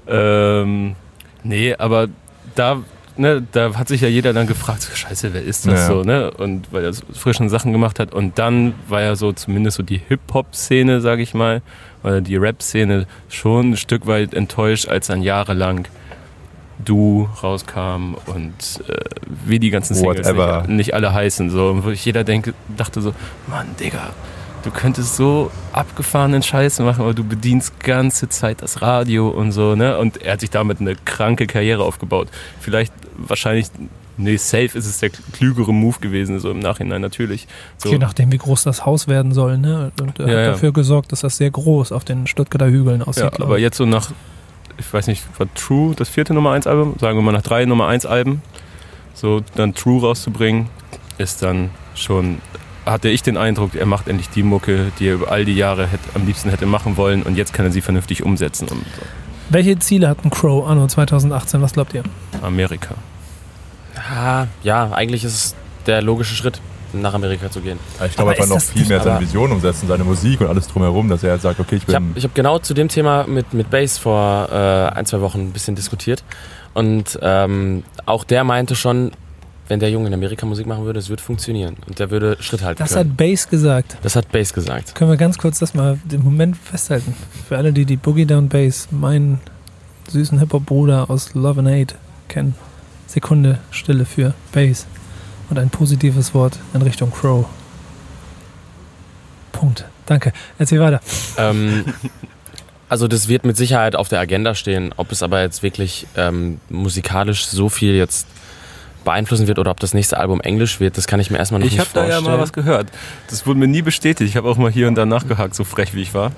[0.07, 0.95] Ähm,
[1.43, 2.07] nee, aber
[2.55, 2.81] da,
[3.15, 5.87] ne, da hat sich ja jeder dann gefragt, so, scheiße, wer ist das Ja.
[5.87, 6.31] so, ne?
[6.31, 8.13] Und weil er so frischen Sachen gemacht hat.
[8.13, 11.61] Und dann war ja so zumindest so die Hip-Hop-Szene, sag ich mal,
[12.03, 15.87] oder die Rap-Szene schon ein Stück weit enttäuscht, als dann jahrelang
[16.83, 18.97] Du rauskam und äh,
[19.45, 21.49] wie die ganzen Singles nicht, nicht alle heißen.
[21.49, 23.13] So, und wo ich jeder denke, dachte so,
[23.47, 24.11] Mann, Digga,
[24.63, 29.75] du könntest so abgefahrenen Scheiß machen, aber du bedienst ganze Zeit das Radio und so,
[29.75, 29.97] ne?
[29.97, 32.27] Und er hat sich damit eine kranke Karriere aufgebaut.
[32.59, 33.67] Vielleicht, wahrscheinlich,
[34.17, 37.47] nee, safe ist es der klügere Move gewesen, so im Nachhinein natürlich.
[37.77, 37.89] So.
[37.89, 39.91] Je nachdem, wie groß das Haus werden soll, ne?
[39.99, 40.51] Und er Ja, hat ja.
[40.51, 43.63] dafür gesorgt, dass das sehr groß auf den Stuttgarter Hügeln aussieht, Ja, aber ich.
[43.63, 44.11] jetzt so nach,
[44.77, 46.95] ich weiß nicht, war True das vierte Nummer 1 Album?
[46.99, 48.41] Sagen wir mal nach drei Nummer 1 Alben,
[49.13, 50.67] so dann True rauszubringen,
[51.17, 52.39] ist dann schon,
[52.85, 55.87] hatte ich den Eindruck, er macht endlich die Mucke, die er über all die Jahre
[55.87, 58.67] hätte, am liebsten hätte machen wollen und jetzt kann er sie vernünftig umsetzen.
[58.67, 58.85] Und
[59.49, 61.61] Welche Ziele hat ein Crow anno 2018?
[61.61, 62.03] Was glaubt ihr?
[62.41, 62.95] Amerika.
[63.95, 65.55] Ah, ja, eigentlich ist es
[65.87, 66.59] der logische Schritt,
[66.93, 67.77] nach Amerika zu gehen.
[68.05, 71.09] ich glaube, er ist noch viel mehr seine Vision umsetzen, seine Musik und alles drumherum,
[71.09, 72.13] dass er halt sagt, okay, ich Ich habe bin.
[72.15, 75.51] ich hab genau zu dem Thema mit, mit Bass vor äh, ein, zwei Wochen ein
[75.51, 76.23] bisschen diskutiert.
[76.73, 79.11] Und ähm, auch der meinte schon,
[79.67, 81.75] wenn der Junge in Amerika Musik machen würde, es würde funktionieren.
[81.87, 83.09] Und der würde Schritt halten Das können.
[83.11, 83.97] hat Bass gesagt.
[84.01, 84.95] das hat Bass gesagt.
[84.95, 87.13] Können wir ganz kurz das mal den Moment festhalten?
[87.49, 89.41] Für alle, die die Boogie Down Bass, meinen
[90.07, 91.95] süßen Hip-Hop-Bruder aus Love and Hate
[92.29, 92.55] kennen.
[93.07, 94.85] Sekunde Stille für Bass.
[95.49, 97.45] Und ein positives Wort in Richtung Crow.
[99.51, 99.85] Punkt.
[100.05, 100.31] Danke.
[100.57, 100.99] Erzähl weiter.
[101.37, 101.85] Ähm,
[102.89, 104.93] also das wird mit Sicherheit auf der Agenda stehen.
[104.97, 108.27] Ob es aber jetzt wirklich ähm, musikalisch so viel jetzt
[109.03, 111.67] beeinflussen wird oder ob das nächste Album Englisch wird, das kann ich mir erstmal noch
[111.67, 112.25] Ich nicht habe da vorstellen.
[112.25, 112.87] ja mal was gehört.
[113.29, 114.29] Das wurde mir nie bestätigt.
[114.29, 116.31] Ich habe auch mal hier und da nachgehakt, so frech wie ich war.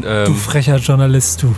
[0.00, 1.54] Du Ähm, frecher Journalist, du.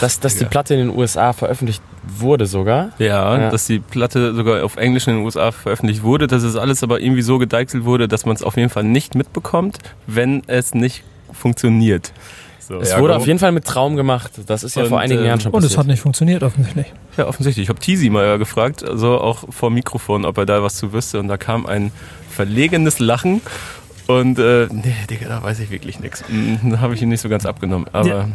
[0.00, 0.44] dass, dass die.
[0.44, 1.82] Platte in den USA veröffentlicht
[2.18, 2.90] wurde sogar.
[2.98, 3.50] Ja, Ja.
[3.50, 7.00] dass die Platte sogar auf Englisch in den USA veröffentlicht wurde, dass es alles aber
[7.00, 11.04] irgendwie so gedeichselt wurde, dass man es auf jeden Fall nicht mitbekommt, wenn es nicht
[11.32, 12.12] funktioniert.
[12.60, 12.76] So.
[12.80, 14.32] Es Ja, wurde auf jeden Fall mit Traum gemacht.
[14.46, 15.78] Das ist ja Und, vor einigen ähm, Jahren schon Und es passiert.
[15.80, 16.86] hat nicht funktioniert, offensichtlich.
[17.16, 17.64] Ja, offensichtlich.
[17.64, 20.92] Ich habe Teasy mal ja gefragt, also auch vor Mikrofon, ob er da was zu
[20.92, 21.18] wüsste.
[21.18, 21.92] Und da kam ein
[22.30, 23.40] verlegenes Lachen.
[24.06, 26.22] Und äh, nee, Digga, da weiß ich wirklich nichts.
[26.64, 27.86] Da habe ich ihm nicht so ganz abgenommen.
[27.92, 28.28] Aber Ja.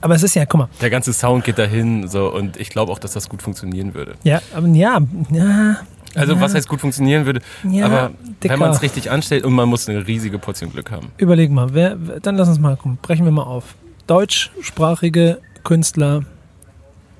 [0.00, 2.92] Aber es ist ja, guck mal, Der ganze Sound geht dahin so, und ich glaube
[2.92, 4.14] auch, dass das gut funktionieren würde.
[4.24, 4.98] ja, aber ja,
[5.30, 5.76] ja.
[6.14, 8.10] Also ja, was heißt gut funktionieren würde, Ja, aber
[8.42, 8.54] Dicker.
[8.54, 11.12] wenn man es richtig anstellt und man muss eine riesige Portion Glück haben.
[11.18, 13.74] Überleg mal, wer, dann lass uns mal gucken, brechen wir mal auf.
[14.06, 16.22] Deutschsprachige Künstler,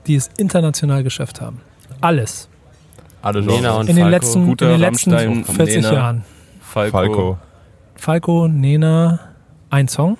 [0.06, 1.60] die es international geschafft haben.
[2.00, 2.48] Alles.
[3.20, 5.92] Alle Nena und In den Falco, letzten, in guter den letzten Rammstein, 40 Nena.
[5.92, 6.24] Jahren.
[6.60, 7.38] Falco, Falco.
[7.96, 9.20] Falco, Nena,
[9.70, 10.16] ein Song.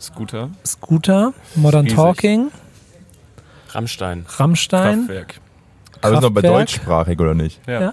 [0.00, 1.96] Scooter, Scooter, Modern Riesig.
[1.96, 2.50] Talking,
[3.70, 4.26] Rammstein.
[4.28, 4.98] Rammstein.
[5.06, 5.40] Kraftwerk.
[6.02, 7.60] Aber sind doch bei deutschsprachig, oder nicht?
[7.66, 7.80] Ja.
[7.80, 7.92] Ja.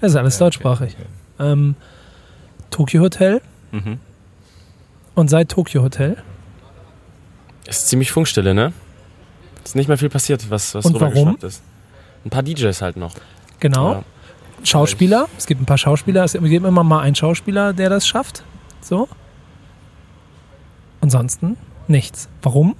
[0.00, 0.96] Das ist alles deutschsprachig.
[1.38, 1.74] Ähm,
[2.70, 3.40] Tokyo Hotel
[3.72, 3.98] Mhm.
[5.14, 6.16] und seit Tokyo Hotel.
[7.66, 8.72] Ist ziemlich Funkstille, ne?
[9.64, 11.36] Ist nicht mehr viel passiert, was, was Und warum?
[11.42, 11.62] ist.
[12.24, 13.14] Ein paar DJs halt noch.
[13.60, 13.92] Genau.
[13.92, 14.02] Ja.
[14.64, 15.28] Schauspieler.
[15.38, 16.24] Es gibt ein paar Schauspieler.
[16.24, 18.44] Es gibt immer mal einen Schauspieler, der das schafft.
[18.80, 19.08] So.
[21.02, 21.56] Ansonsten
[21.88, 22.28] nichts.
[22.40, 22.74] Warum?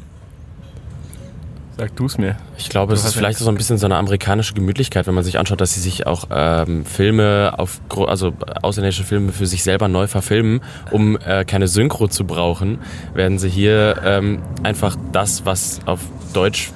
[1.77, 2.37] Sag du es mir.
[2.59, 5.25] Ich glaube, Du es ist vielleicht so ein bisschen so eine amerikanische Gemütlichkeit, wenn man
[5.25, 8.33] sich anschaut, dass sie sich auch ähm, Filme auf, also
[8.63, 10.61] ausländische Filme für sich selber neu verfilmen,
[10.93, 12.79] um äh, keine Synchro zu brauchen,
[13.15, 16.01] werden sie hier ähm, einfach das, was auf
[16.33, 16.71] Deutsch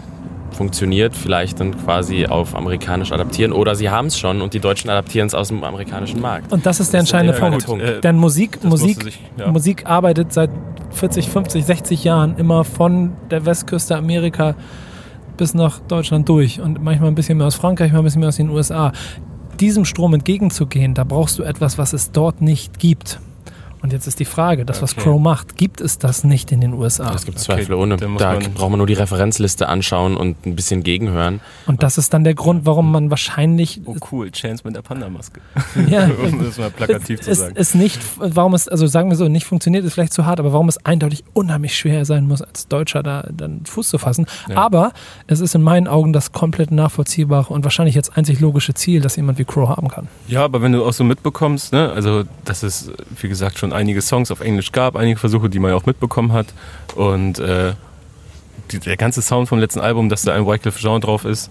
[0.57, 4.91] funktioniert, vielleicht dann quasi auf amerikanisch adaptieren oder sie haben es schon und die Deutschen
[4.91, 6.53] adaptieren es aus dem amerikanischen Markt.
[6.53, 7.67] Und das ist der entscheidende Ja, Punkt.
[7.67, 7.81] gut.
[7.81, 9.51] Äh, Denn Musik, das Musik, sich- ja.
[9.53, 10.51] Musik arbeitet seit
[10.91, 14.55] 40, 50, 60 Jahren immer von der Westküste Amerika
[15.37, 18.29] bis nach Deutschland durch und manchmal ein bisschen mehr aus Frankreich, mal ein bisschen mehr
[18.31, 18.93] aus den USA.
[19.61, 23.21] Diesem Strom entgegenzugehen, da brauchst du etwas, was es dort nicht gibt.
[23.83, 25.03] Und jetzt ist die Frage, das, was Okay.
[25.03, 27.13] Crow macht, gibt es das nicht in den USA?
[27.15, 27.97] Es gibt Okay, Zweifel ohne.
[27.97, 31.41] dann muss Da man- braucht man nur die Referenzliste anschauen und ein bisschen gegenhören.
[31.67, 35.41] Und das ist dann der Grund, warum man wahrscheinlich Oh cool, Chance mit der Panda-Maske.
[35.89, 37.55] ja, um das mal plakativ zu es, sagen.
[37.57, 40.53] es nicht, warum es, also sagen wir so, nicht funktioniert, ist vielleicht zu hart, aber
[40.53, 44.27] warum es eindeutig unheimlich schwer sein muss, als Deutscher da dann Fuß zu fassen.
[44.49, 44.57] Ja.
[44.57, 44.93] Aber
[45.27, 49.17] es ist in meinen Augen das komplett nachvollziehbare und wahrscheinlich jetzt einzig logische Ziel, das
[49.17, 50.09] jemand wie Crow haben kann.
[50.29, 54.03] Ja, aber wenn du auch so mitbekommst, ne, also dass es, wie gesagt, schon einige
[54.03, 56.47] Songs auf Englisch gab, einige Versuche, die man ja auch mitbekommen hat.
[56.95, 57.73] Und äh,
[58.73, 61.51] die, der ganze Sound vom letzten Album, dass da ein Wycliffe Jean drauf ist.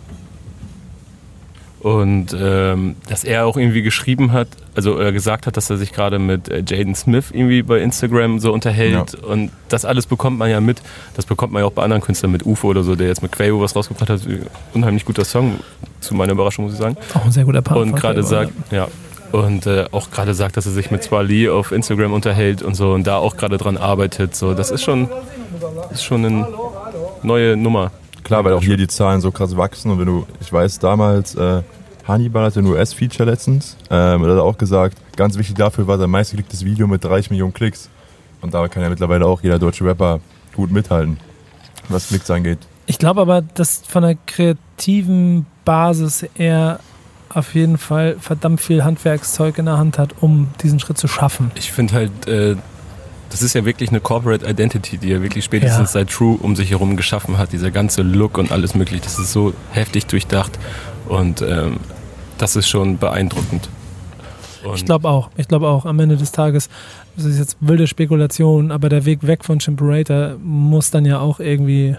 [1.80, 5.92] Und ähm, dass er auch irgendwie geschrieben hat, also äh, gesagt hat, dass er sich
[5.94, 9.14] gerade mit äh, Jaden Smith irgendwie bei Instagram so unterhält.
[9.14, 10.82] Und das alles bekommt man ja mit.
[11.16, 13.32] Das bekommt man ja auch bei anderen Künstlern mit UFO oder so, der jetzt mit
[13.32, 14.22] Quavo was rausgebracht hat.
[14.74, 15.60] Unheimlich guter Song,
[16.00, 17.80] zu meiner Überraschung muss ich sagen Auch ein sehr guter Part.
[17.80, 18.88] und gerade sagt, ja,
[19.36, 22.94] und äh, auch gerade sagt, dass er sich mit Swali auf Instagram unterhält und so
[22.94, 24.36] und da auch gerade dran arbeitet.
[24.36, 25.10] So, das ist schon,
[25.92, 26.48] ist schon eine
[27.24, 27.92] neue Nummer.
[28.24, 31.36] Klar, weil auch hier die Zahlen so krass wachsen und wenn du, ich weiß damals,
[31.36, 31.62] äh,
[32.08, 35.98] Hannibal hatte ein US-Feature letztens, ähm, und hat er auch gesagt, ganz wichtig dafür war
[35.98, 37.90] sein meistgeklicktes Video mit 30 Millionen Klicks.
[38.42, 40.20] Und da kann ja mittlerweile auch jeder deutsche Rapper
[40.56, 41.18] gut mithalten,
[41.90, 42.60] was Klicks angeht.
[42.86, 46.80] Ich glaube aber, dass von der kreativen Basis er
[47.34, 51.52] auf jeden Fall verdammt viel Handwerkszeug in der Hand hat, um diesen Schritt zu schaffen.
[51.56, 52.56] Ich finde halt, äh,
[53.30, 56.00] das ist ja wirklich eine Corporate Identity, die er wirklich spätestens Ja.
[56.02, 57.52] seit True um sich herum geschaffen hat.
[57.52, 60.58] Dieser ganze Look und alles mögliche, das ist so heftig durchdacht
[61.10, 61.78] und ähm,
[62.38, 63.70] das ist schon beeindruckend.
[64.64, 65.30] Und Ich glaube auch.
[65.36, 65.86] Ich glaube auch.
[65.86, 66.70] Am Ende des Tages,
[67.16, 71.40] das ist jetzt wilde Spekulation, aber der Weg weg von Chimperator muss dann ja auch
[71.40, 71.98] irgendwie.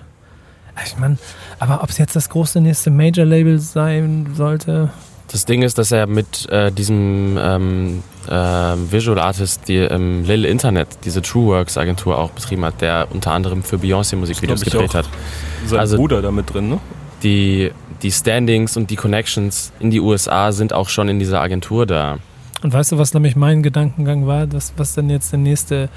[0.84, 1.16] Ich meine,
[1.58, 4.90] aber ob es jetzt das große nächste Major-Label sein sollte,
[5.30, 10.44] Das Ding ist, dass er mit äh, diesem ähm, ähm, Visual Artist, die ähm, Lil
[10.44, 14.94] Internet, diese Trueworks Agentur auch betrieben hat, der unter anderem für Beyoncé Musikvideos Das gedreht
[14.94, 15.08] hat.
[15.66, 16.78] sein also- Bruder da mit drin, ne?
[17.22, 21.86] Die, die Standings und die Connections in die USA sind auch schon in dieser Agentur
[21.86, 22.18] da.
[22.62, 25.88] Und weißt du, was nämlich mein Gedankengang war, dass, was denn jetzt der nächste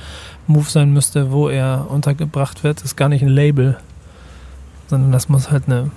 [0.48, 3.78] Move sein müsste, wo er untergebracht wird, ist gar nicht ein Label,
[4.88, 5.92] sondern das muss halt eine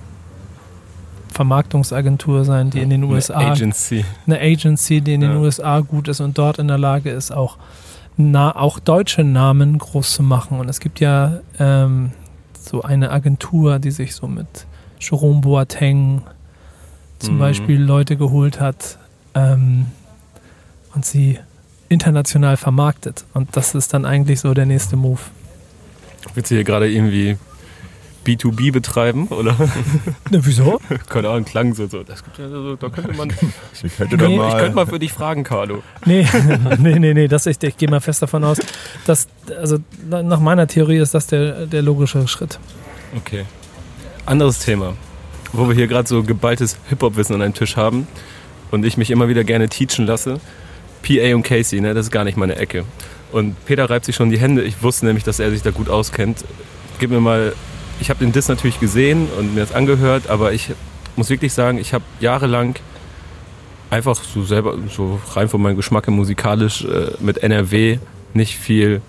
[1.32, 4.04] Vermarktungsagentur sein, die in den Eine USA, Agency.
[4.26, 5.38] eine Agency, die in den Ja.
[5.38, 7.56] USA gut ist und dort in der Lage ist, auch,
[8.16, 10.60] na, auch deutsche Namen groß zu machen.
[10.60, 12.12] Und es gibt ja ähm,
[12.60, 14.66] so eine Agentur, die sich so mit
[15.00, 16.22] Jerome Boateng
[17.18, 17.38] zum Mhm.
[17.38, 18.98] Beispiel Leute geholt hat
[19.34, 19.86] ähm,
[20.94, 21.38] und sie
[21.88, 23.24] international vermarktet.
[23.34, 25.20] Und das ist dann eigentlich so der nächste Move.
[26.34, 27.36] Willst du hier gerade irgendwie
[28.26, 29.26] B2B betreiben?
[29.28, 29.56] Oder?
[30.30, 30.80] Ne, wieso?
[31.08, 31.86] Keine Ahnung, klang so.
[31.88, 32.02] so.
[32.02, 33.32] Das gibt ja so da könnte man.
[33.82, 35.82] Ich könnte Nee, mal, Ich könnte mal für dich fragen, Carlo.
[36.06, 36.26] Nee,
[36.78, 38.58] nee, nee, nee, das, ich, ich gehe mal fest davon aus,
[39.06, 39.26] dass,
[39.60, 42.58] also na- nach meiner Theorie ist das der, der logische Schritt.
[43.16, 43.44] Okay.
[44.24, 44.94] Anderes Thema.
[45.52, 48.06] Wo wir hier gerade so geballtes Hip-Hop-Wissen an einem Tisch haben
[48.70, 50.40] und ich mich immer wieder gerne teachen lasse.
[51.02, 52.84] PA und Casey, ne, das ist gar nicht meine Ecke.
[53.32, 54.62] Und Peter reibt sich schon die Hände.
[54.62, 56.44] Ich wusste nämlich, dass er sich da gut auskennt.
[57.00, 57.52] gib mir mal,
[58.02, 60.72] ich habe den Diss natürlich gesehen und mir das angehört, aber ich
[61.16, 62.74] muss wirklich sagen, ich habe jahrelang
[63.90, 67.98] einfach so selber, so rein von meinem Geschmack musikalisch äh, mit NRW
[68.34, 69.00] nicht viel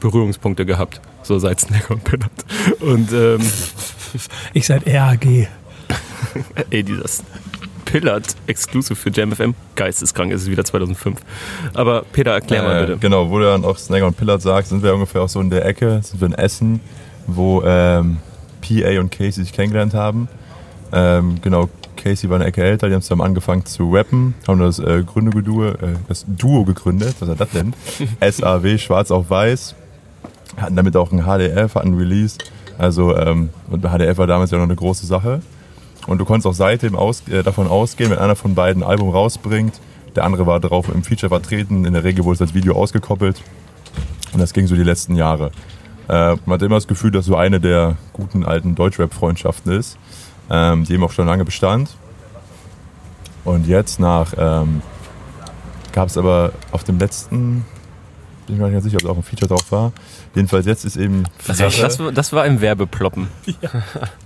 [0.00, 2.30] Berührungspunkte gehabt, so seit Snack und Pillard.
[2.80, 3.40] Und ähm,
[4.52, 5.24] Ich seit RAG.
[6.70, 7.22] ey, dieses
[7.84, 11.20] Pillard Exclusive für JamFM, geisteskrank, ist es wieder 2005.
[11.74, 12.98] Aber Peter, erklär mal Äh, bitte.
[12.98, 15.50] Genau, wo du dann auch Snagger und Pillard sagst, sind wir ungefähr auch so in
[15.50, 16.80] der Ecke, sind wir in Essen,
[17.28, 18.16] wo ähm,
[18.60, 20.28] PA und Casey sich kennengelernt haben.
[20.92, 24.78] Ähm, genau, Casey war eine Ecke älter, die haben zusammen angefangen zu rappen, haben das,
[24.78, 25.74] äh, Gründe Duo, äh,
[26.08, 27.74] das Duo gegründet, was er das denn?
[28.32, 29.74] SAW, Schwarz auf Weiß.
[30.56, 32.38] Hatten damit auch ein HDF, hatten ein Release.
[32.78, 35.40] Also, ähm, und HDF war damals ja noch eine große Sache.
[36.06, 39.10] Und du konntest auch seitdem aus, äh, davon ausgehen, wenn einer von beiden ein Album
[39.10, 39.78] rausbringt,
[40.16, 43.42] der andere war drauf im Feature vertreten, in der Regel wurde es als Video ausgekoppelt.
[44.32, 45.50] Und das ging so die letzten Jahre.
[46.08, 49.98] Äh, man hat immer das Gefühl, dass so eine der guten alten Deutschrap-Freundschaften ist,
[50.50, 51.90] ähm, die eben auch schon lange bestand.
[53.44, 54.82] Und jetzt nach ähm,
[55.92, 57.64] gab es aber auf dem letzten,
[58.46, 59.92] bin ich mir nicht ganz sicher, ob da auch ein Feature drauf war.
[60.34, 63.28] Jedenfalls jetzt ist eben Das, Sache- das, das war im Werbeploppen.
[63.44, 63.56] wir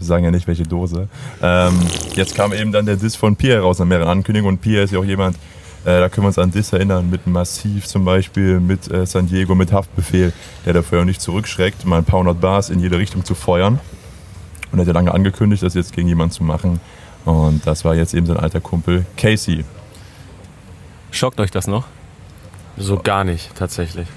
[0.01, 1.09] sagen ja nicht, welche Dose.
[1.41, 1.79] Ähm,
[2.15, 4.57] jetzt kam eben dann der Diss von Pierre raus an mehreren Ankündigungen.
[4.57, 5.37] Und Pierre ist ja auch jemand,
[5.85, 9.27] äh, da können wir uns an Diss erinnern, mit Massiv zum Beispiel, mit äh, San
[9.27, 10.33] Diego, mit Haftbefehl,
[10.65, 13.81] der dafür auch nicht zurückschreckt, mal ein paar hundert Bars in jede Richtung zu feuern.
[14.71, 16.81] Und er hat ja lange angekündigt, das jetzt gegen jemanden zu machen.
[17.25, 19.65] Und das war jetzt eben sein alter Kumpel Casey.
[21.11, 21.87] Schockt euch das noch?
[22.77, 24.09] So gar nicht, tatsächlich.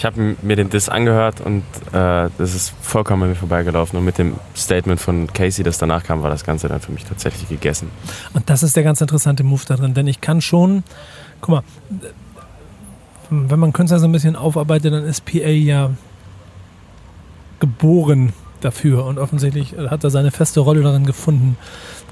[0.00, 3.98] Ich habe mir den Diss angehört und äh, das ist vollkommen an mir vorbeigelaufen.
[3.98, 7.04] Und mit dem Statement von Casey, das danach kam, war das Ganze dann für mich
[7.04, 7.90] tatsächlich gegessen.
[8.32, 10.84] Und das ist der ganz interessante Move da drin, denn ich kann schon,
[11.42, 11.62] guck mal,
[13.28, 15.90] wenn man Künstler so ein bisschen aufarbeitet, dann ist PA ja
[17.58, 18.32] geboren
[18.62, 21.58] dafür und offensichtlich hat er seine feste Rolle darin gefunden,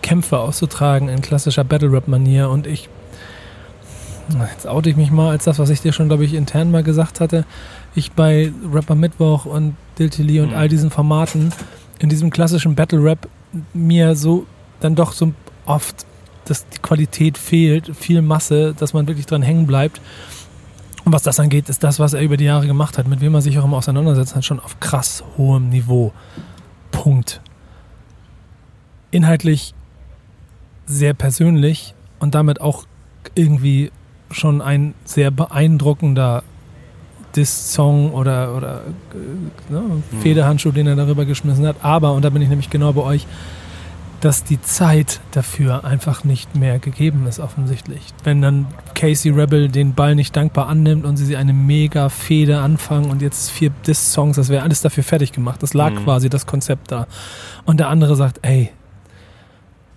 [0.02, 2.90] Kämpfe auszutragen in klassischer Battle-Rap-Manier und ich,
[4.52, 6.82] jetzt oute ich mich mal als das, was ich dir schon, glaube ich, intern mal
[6.82, 7.46] gesagt hatte,
[7.98, 10.56] ich bei Rapper Mittwoch und Diltili und Mhm.
[10.56, 11.52] all diesen Formaten
[11.98, 13.28] in diesem klassischen Battle-Rap
[13.74, 14.46] mir so
[14.80, 15.32] dann doch so
[15.66, 16.06] oft,
[16.44, 20.00] dass die Qualität fehlt, viel Masse, dass man wirklich dran hängen bleibt.
[21.04, 23.34] Und was das angeht, ist das, was er über die Jahre gemacht hat, mit wem
[23.34, 26.12] er sich auch immer auseinandersetzt hat, schon auf krass hohem Niveau.
[26.90, 27.40] Punkt.
[29.10, 29.74] Inhaltlich
[30.86, 32.84] sehr persönlich und damit auch
[33.34, 33.90] irgendwie
[34.30, 36.42] schon ein sehr beeindruckender
[37.36, 38.80] Diss-Song oder, oder
[39.14, 39.82] äh, ne,
[40.22, 41.76] Federhandschuh, den er darüber geschmissen hat.
[41.82, 43.26] Aber, und da bin ich nämlich genau bei euch,
[44.20, 48.00] dass die Zeit dafür einfach nicht mehr gegeben ist, offensichtlich.
[48.24, 53.10] Wenn dann Casey Rebel den Ball nicht dankbar annimmt und sie eine mega Fehde anfangen
[53.10, 55.62] und jetzt vier Diss-Songs, das wäre alles dafür fertig gemacht.
[55.62, 56.04] Das lag Mhm.
[56.04, 57.06] quasi, das Konzept da.
[57.64, 58.70] Und der andere sagt, ey,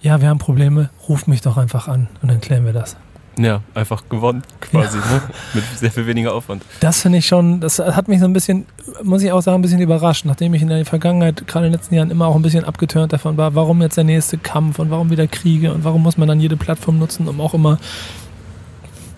[0.02, 2.98] ja, wir haben Probleme, ruf mich doch einfach an und dann klären wir das.
[3.38, 5.22] Ja, einfach gewonnen quasi, ne?
[5.54, 6.64] Mit sehr viel weniger Aufwand.
[6.82, 8.66] Das finde ich schon, das hat mich so ein bisschen,
[9.04, 11.80] muss ich auch sagen, ein bisschen überrascht, nachdem ich in der Vergangenheit, gerade in den
[11.80, 14.92] letzten Jahren, immer auch ein bisschen abgeturnt davon war, warum jetzt der nächste Kampf und
[14.92, 17.80] warum wieder Kriege und warum muss man dann jede Plattform nutzen, um auch immer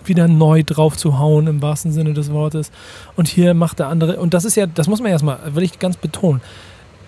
[0.04, 2.70] wieder neu drauf zu hauen, im wahrsten Sinne des Wortes.
[3.16, 5.78] Und hier macht der andere, und das ist ja, das muss man erstmal, will ich
[5.78, 6.40] ganz betonen,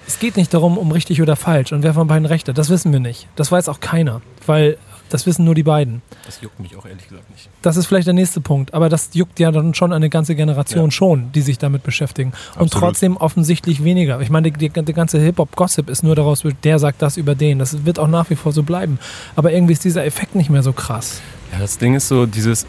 [0.08, 2.70] es geht nicht darum, um richtig oder falsch und wer von beiden recht hat, das
[2.70, 3.28] wissen wir nicht.
[3.36, 4.78] Das weiß auch keiner, weil
[5.10, 6.02] das wissen nur die beiden.
[6.24, 7.48] Das juckt mich auch ehrlich gesagt nicht.
[7.62, 10.86] Das ist vielleicht der nächste Punkt, aber das juckt ja dann schon eine ganze Generation
[10.86, 10.90] Ja.
[10.90, 12.32] schon, die sich damit beschäftigen.
[12.54, 12.72] Und Absolut.
[12.72, 14.20] trotzdem offensichtlich weniger.
[14.20, 17.58] Ich meine, der ganze Hip-Hop-Gossip ist nur daraus, der sagt das über den.
[17.58, 18.98] Das wird auch nach wie vor so bleiben.
[19.36, 21.20] Aber irgendwie ist dieser Effekt nicht mehr so krass.
[21.52, 22.66] Ja, das Ding ist so, dieses,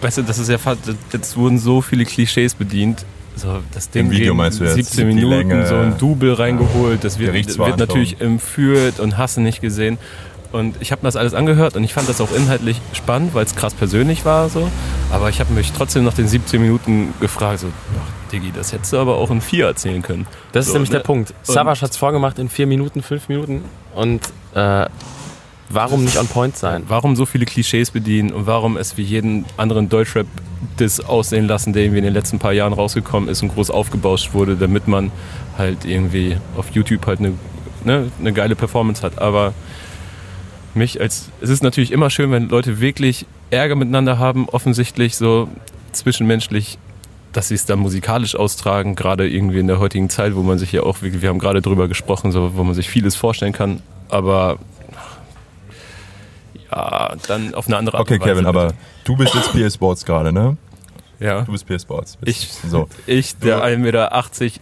[0.00, 0.80] weißt du, das ist ja fast,
[1.12, 3.04] jetzt wurden so viele Klischees bedient.
[3.36, 4.74] So, das Ding Im Video meinst du jetzt?
[4.74, 9.36] 17 Die Minuten, Länge, so ein Double reingeholt, das wird, wird natürlich entführt und hast
[9.36, 9.96] du nicht gesehen.
[10.50, 13.44] Und ich habe mir das alles angehört und ich fand das auch inhaltlich spannend, weil
[13.44, 14.48] es krass persönlich war.
[14.48, 14.70] so.
[15.12, 17.66] Aber ich habe mich trotzdem nach den 17 Minuten gefragt, so,
[17.98, 20.26] ach, Diggi, das hättest du aber auch in vier erzählen können.
[20.52, 20.98] Das ist So, nämlich ne?
[20.98, 21.34] der Punkt.
[21.42, 23.62] Savage hat es vorgemacht in vier Minuten, fünf Minuten.
[23.94, 24.22] Und
[24.54, 24.86] äh,
[25.68, 26.84] warum nicht on point sein?
[26.88, 30.26] Warum so viele Klischees bedienen und warum es wie jeden anderen Deutschrap
[30.78, 34.32] das aussehen lassen, der irgendwie in den letzten paar Jahren rausgekommen ist und groß aufgebauscht
[34.32, 35.10] wurde, damit man
[35.58, 37.34] halt irgendwie auf YouTube halt eine,
[37.84, 39.18] ne, eine geile Performance hat.
[39.20, 39.52] Aber
[40.78, 45.48] mich als, es ist natürlich immer schön, wenn Leute wirklich Ärger miteinander haben, offensichtlich so
[45.92, 46.78] zwischenmenschlich,
[47.32, 50.72] dass sie es dann musikalisch austragen, gerade irgendwie in der heutigen Zeit, wo man sich
[50.72, 53.82] ja auch, wirklich- wir haben gerade drüber gesprochen, so, wo man sich vieles vorstellen kann,
[54.08, 54.58] aber
[56.70, 58.30] ja, dann auf eine andere Art Okay, und Weise.
[58.32, 58.78] Kevin, aber bitte.
[59.04, 60.56] du bist jetzt PS Sports gerade, ne?
[61.20, 61.42] Ja.
[61.42, 62.16] Du bist PS Sports.
[62.24, 62.88] Ich, So.
[63.06, 64.10] ich der Du- 1,80 Meter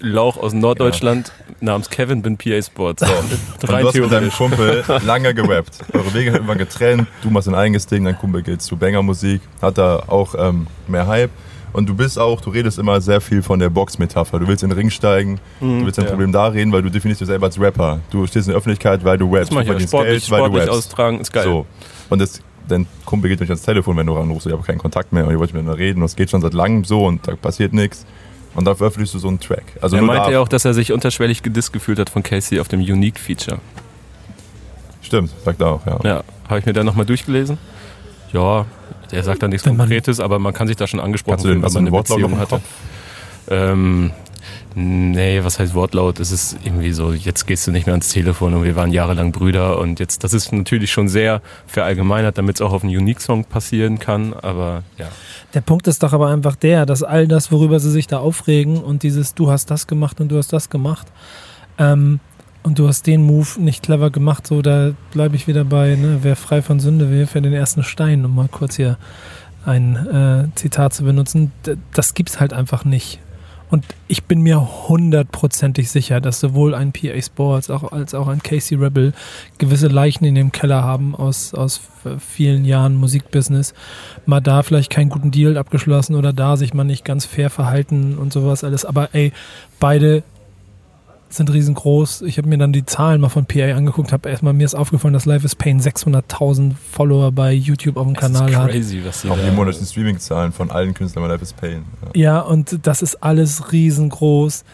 [0.01, 3.03] Lauch aus Norddeutschland namens Kevin, bin PA Sports.
[3.07, 3.13] So.
[3.63, 4.31] Und Rein du hast mit deinem.
[4.31, 5.79] Kumpel lange gerappt.
[5.93, 7.09] Eure Wege haben irgendwann getrennt.
[7.23, 11.07] Du machst dein eigenes Ding, dein Kumpel geht zu Banger-Musik, hat da auch ähm, mehr
[11.07, 11.31] Hype.
[11.73, 14.39] Und du bist auch, du redest immer sehr viel von der Box-Metapher.
[14.39, 16.11] Du willst in den Ring steigen, du willst dein Mhm, ja.
[16.13, 18.01] Problem da reden, weil du definierst dich selber als Rapper.
[18.11, 19.51] Du stehst in der Öffentlichkeit, weil du rappst.
[19.51, 19.81] Das mach ich du ja.
[19.87, 20.79] Sportlich, Geld, weil du sportlich rappst.
[20.89, 21.45] austragen, ist geil.
[21.45, 21.67] So.
[22.09, 24.47] Und das, dein Kumpel geht nicht ans Telefon, wenn du ranrufst.
[24.47, 26.01] Ich habe keinen Kontakt mehr und ich wollte mit mir reden.
[26.01, 28.05] Und es geht schon seit langem so und da passiert nichts.
[28.55, 29.65] Und dann veröffentlichst du so einen Track.
[29.83, 32.59] Also er meinte da, ja auch, dass er sich unterschwellig gedisst gefühlt hat von Casey
[32.59, 33.59] auf dem Unique-Feature.
[35.03, 35.99] Stimmt, sagt er auch, ja.
[36.05, 37.59] Ja, habe ich mir dann nochmal durchgelesen.
[38.33, 38.65] Ja,
[39.13, 41.63] der sagt dann nichts Wenn man- Konkretes, aber man kann sich da schon angesprochen fühlen,
[41.63, 42.61] wenn man den eine Wortlaut Beziehung hatte.
[43.49, 44.11] Ähm,
[44.77, 46.21] nee, was heißt Wortlaut?
[46.21, 49.33] Es ist irgendwie so, jetzt gehst du nicht mehr ans Telefon und wir waren jahrelang
[49.33, 53.45] Brüder und jetzt, das ist natürlich schon sehr verallgemeinert, damit es auch auf einen Unique-Song
[53.45, 55.09] passieren kann, aber ja.
[55.55, 58.83] Der Punkt ist doch aber einfach der, dass all das, worüber sie sich da aufregen
[58.83, 61.07] und dieses Du hast das gemacht und du hast das gemacht
[61.79, 62.21] ähm,
[62.63, 66.19] und du hast den Move nicht clever gemacht, so da bleibe ich wieder bei, ne,
[66.21, 68.99] wer frei von Sünde will, für den ersten Stein, um mal kurz hier
[69.65, 71.51] ein äh, Zitat zu benutzen.
[71.95, 73.21] Das gibt's halt einfach nicht.
[73.71, 78.43] Und ich bin mir hundertprozentig sicher, dass sowohl ein PA Sports auch, als auch ein
[78.43, 79.13] Casey Rebel
[79.59, 81.81] gewisse Leichen in dem Keller haben aus, aus
[82.21, 83.75] vielen Jahren Musikbusiness.
[84.25, 88.17] Mal da vielleicht keinen guten Deal abgeschlossen oder da sich mal nicht ganz fair verhalten
[88.19, 88.85] und sowas alles.
[88.85, 89.33] Aber ey,
[89.81, 90.23] beide
[91.29, 92.23] sind riesengroß.
[92.23, 95.15] Ich habe mir dann die Zahlen mal von PA angeguckt, habe erstmal mir ist aufgefallen,
[95.15, 98.71] dass Life is Pain 600.000 Follower bei YouTube auf dem Kanal das ist hat.
[98.71, 101.85] crazy, was die Auch die monatlichen Streaming-Zahlen von allen Künstlern bei Life is Pain.
[102.15, 102.21] Ja.
[102.21, 104.65] Ja, und das ist alles riesengroß.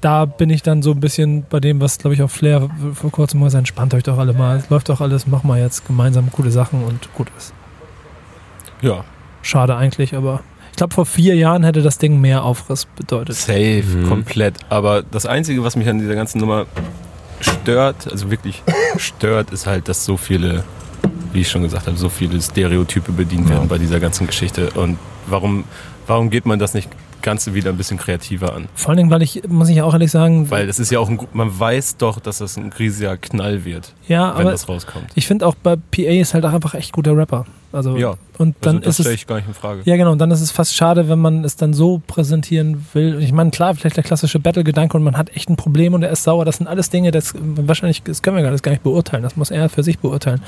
[0.00, 3.10] Da bin ich dann so ein bisschen bei dem, was, glaube ich, auch Flair vor
[3.10, 4.56] kurzem mal entspannt euch doch alle mal.
[4.56, 7.52] Es läuft doch alles, mach mal jetzt gemeinsam coole Sachen und gut ist.
[8.80, 9.04] Ja,
[9.42, 10.40] Schade eigentlich, aber
[10.80, 13.36] glaube, vor vier Jahren hätte das Ding mehr Aufriss bedeutet.
[13.36, 14.08] Safe, Mhm.
[14.08, 14.54] komplett.
[14.68, 16.66] Aber das Einzige, was mich an dieser ganzen Nummer
[17.40, 18.62] stört, also wirklich
[18.96, 20.64] stört, ist halt, dass so viele,
[21.32, 23.56] wie ich schon gesagt habe, so viele Stereotype bedient Ja.
[23.56, 24.70] werden bei dieser ganzen Geschichte.
[24.72, 25.64] Und warum,
[26.06, 26.88] warum geht man das nicht
[27.22, 28.68] Ganze wieder ein bisschen kreativer an?
[28.74, 30.98] Vor allen Dingen, weil ich, muss ich ja auch ehrlich sagen, Weil das ist ja
[30.98, 34.68] auch ein, man weiß doch, dass das ein riesiger Knall wird, ja, wenn aber das
[34.68, 35.06] rauskommt.
[35.14, 37.46] ich finde auch bei PA ist halt auch einfach echt guter Rapper.
[37.72, 39.82] Also, Ja, und dann also das ist stelle ich gar nicht in Frage.
[39.84, 40.10] Ja, genau.
[40.10, 43.14] Und dann ist es fast schade, wenn man es dann so präsentieren will.
[43.14, 46.02] Und Ich meine, klar, vielleicht der klassische Battle-Gedanke und man hat echt ein Problem und
[46.02, 46.44] er ist sauer.
[46.44, 49.22] Das sind alles Dinge, das wahrscheinlich, das können wir gar nicht beurteilen.
[49.22, 50.42] Das muss er für sich beurteilen.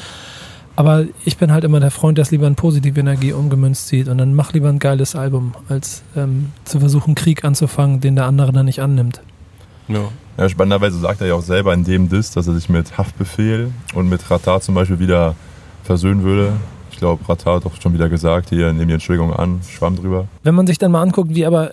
[0.74, 4.08] Aber ich bin halt immer der Freund, der es lieber in positive Energie umgemünzt sieht.
[4.08, 8.26] Und dann mach lieber ein geiles Album, als ähm, zu versuchen, Krieg anzufangen, den der
[8.26, 9.20] andere dann nicht annimmt.
[9.88, 10.08] Ja.
[10.38, 13.70] Ja, spannenderweise sagt er ja auch selber in dem Diss, dass er sich mit Haftbefehl
[13.94, 15.34] und mit Ratar zum Beispiel wieder
[15.84, 16.54] versöhnen würde.
[16.90, 20.26] Ich glaube, Ratar hat auch schon wieder gesagt, hier, nehmen die Entschuldigung an, schwamm drüber.
[20.42, 21.72] Wenn man sich dann mal anguckt, wie aber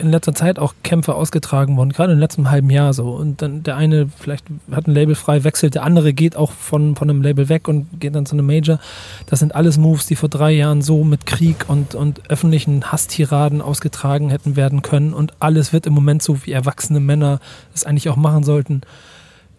[0.00, 3.10] in letzter Zeit auch Kämpfe ausgetragen wurden, gerade im letzten halben Jahr so.
[3.10, 6.96] Und dann der eine vielleicht hat ein Label frei, wechselt, der andere geht auch von,
[6.96, 8.78] von einem Label weg und geht dann zu einem Major.
[9.26, 13.62] Das sind alles Moves, die vor drei Jahren so mit Krieg und, und öffentlichen Hasstiraden
[13.62, 15.14] ausgetragen hätten werden können.
[15.14, 17.40] Und alles wird im Moment so, wie erwachsene Männer
[17.74, 18.80] es eigentlich auch machen sollten.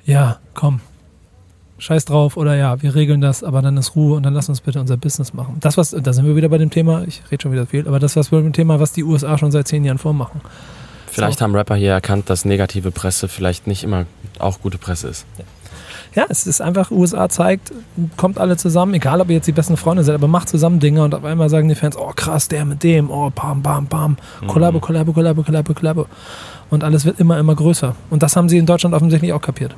[0.06, 0.82] Ja, komm.
[1.82, 4.62] Scheiß drauf oder ja, wir regeln das, aber dann ist Ruhe und dann lass uns
[4.62, 5.58] bitte unser Business machen.
[5.62, 7.98] Das, was, da sind wir wieder bei dem Thema, ich rede schon wieder viel, aber
[7.98, 10.42] das, was wir mit dem Thema, was die USA schon seit zehn Jahren vormachen.
[11.08, 14.06] Vielleicht haben Rapper hier erkannt, dass negative Presse vielleicht nicht immer
[14.38, 15.26] auch gute Presse ist.
[16.14, 17.72] Ja, es ist einfach, USA zeigt,
[18.16, 21.04] kommt alle zusammen, egal ob ihr jetzt die besten Freunde seid, aber macht zusammen Dinge
[21.04, 24.18] und auf einmal sagen die Fans, oh krass, der mit dem, oh bam, bam, bam,
[24.46, 26.06] Kollabo, Kollabo, Kollabo, Kollabo, Kollabo.
[26.70, 27.96] Und alles wird immer, immer größer.
[28.12, 29.76] Und das haben sie in Deutschland offensichtlich auch kapiert.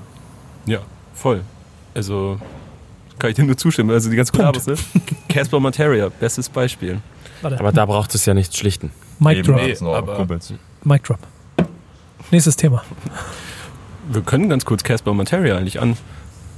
[0.65, 0.79] Ja,
[1.13, 1.43] voll.
[1.93, 2.39] Also
[3.19, 3.91] kann ich dir nur zustimmen.
[3.91, 4.63] Also die ganze Punkt.
[4.63, 5.01] Kollabos, ne?
[5.29, 6.99] Casper Materia, bestes Beispiel.
[7.41, 8.91] Warte, Aber da braucht es ja nichts schlichten.
[9.19, 10.39] Mic Eben, Drop, Nee, aber-.
[10.83, 11.19] Mic Drop.
[12.31, 12.83] Nächstes Thema.
[14.09, 15.95] Wir können ganz kurz Casper Materia eigentlich an,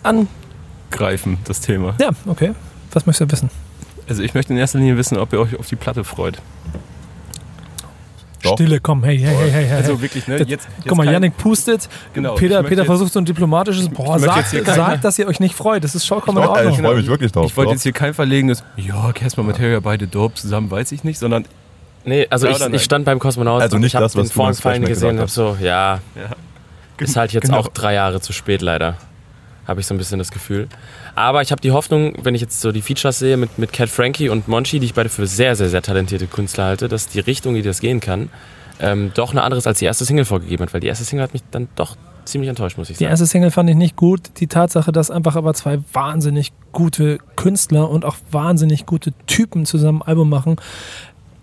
[0.03, 1.95] angreifen, das Thema.
[1.99, 2.53] Ja, okay.
[2.93, 3.49] Was möchtest du wissen?
[4.07, 6.41] Also ich möchte in erster Linie wissen, ob ihr euch auf die Platte freut.
[8.45, 8.53] Doch.
[8.53, 9.77] Stille, komm, hey, hey, hey, hey, hey.
[9.77, 10.37] Also wirklich, ne?
[10.37, 11.89] Jetzt, jetzt Guck mal, Yannick pustet.
[12.13, 13.89] Genau, Peter, Peter versucht so ein diplomatisches.
[13.89, 15.83] Boah, sagt, sagt, dass ihr euch nicht freut.
[15.83, 16.73] Das ist vollkommen in Ordnung.
[16.73, 17.45] ich freue mich wirklich drauf.
[17.45, 21.19] Ich wollte jetzt hier kein verlegenes, ja, Casper Materia, beide dope zusammen, weiß ich nicht,
[21.19, 21.45] sondern
[22.05, 24.25] Nee, also Ja ich, ich stand beim Kosmonaut Also und nicht ich habe das, was
[24.25, 26.29] den du Vorhang als fallen Flashback gesehen und hab gesagt so, ja, ja.
[26.99, 27.57] ist halt jetzt Genau.
[27.57, 28.95] auch drei Jahre zu spät leider.
[29.67, 30.67] Habe ich so ein bisschen das Gefühl.
[31.15, 33.89] Aber ich habe die Hoffnung, wenn ich jetzt so die Features sehe mit, mit Cat
[33.89, 37.21] Frankie und Monchi, die ich beide für sehr, sehr, sehr talentierte Künstler halte, dass die
[37.21, 38.29] Richtung, die das gehen kann,
[38.79, 40.73] ähm, doch eine andere ist, als die erste Single vorgegeben hat.
[40.73, 41.95] Weil die erste Single hat mich dann doch
[42.25, 43.11] ziemlich enttäuscht, muss ich Die sagen.
[43.11, 44.19] erste Single fand ich nicht gut.
[44.39, 50.01] Die Tatsache, dass einfach aber zwei wahnsinnig gute Künstler und auch wahnsinnig gute Typen zusammen
[50.01, 50.57] ein Album machen,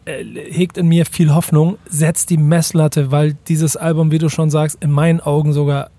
[0.05, 4.51] äh, hegt in mir viel Hoffnung, setzt die Messlatte, weil dieses Album, wie du schon
[4.51, 5.91] sagst, in meinen Augen sogar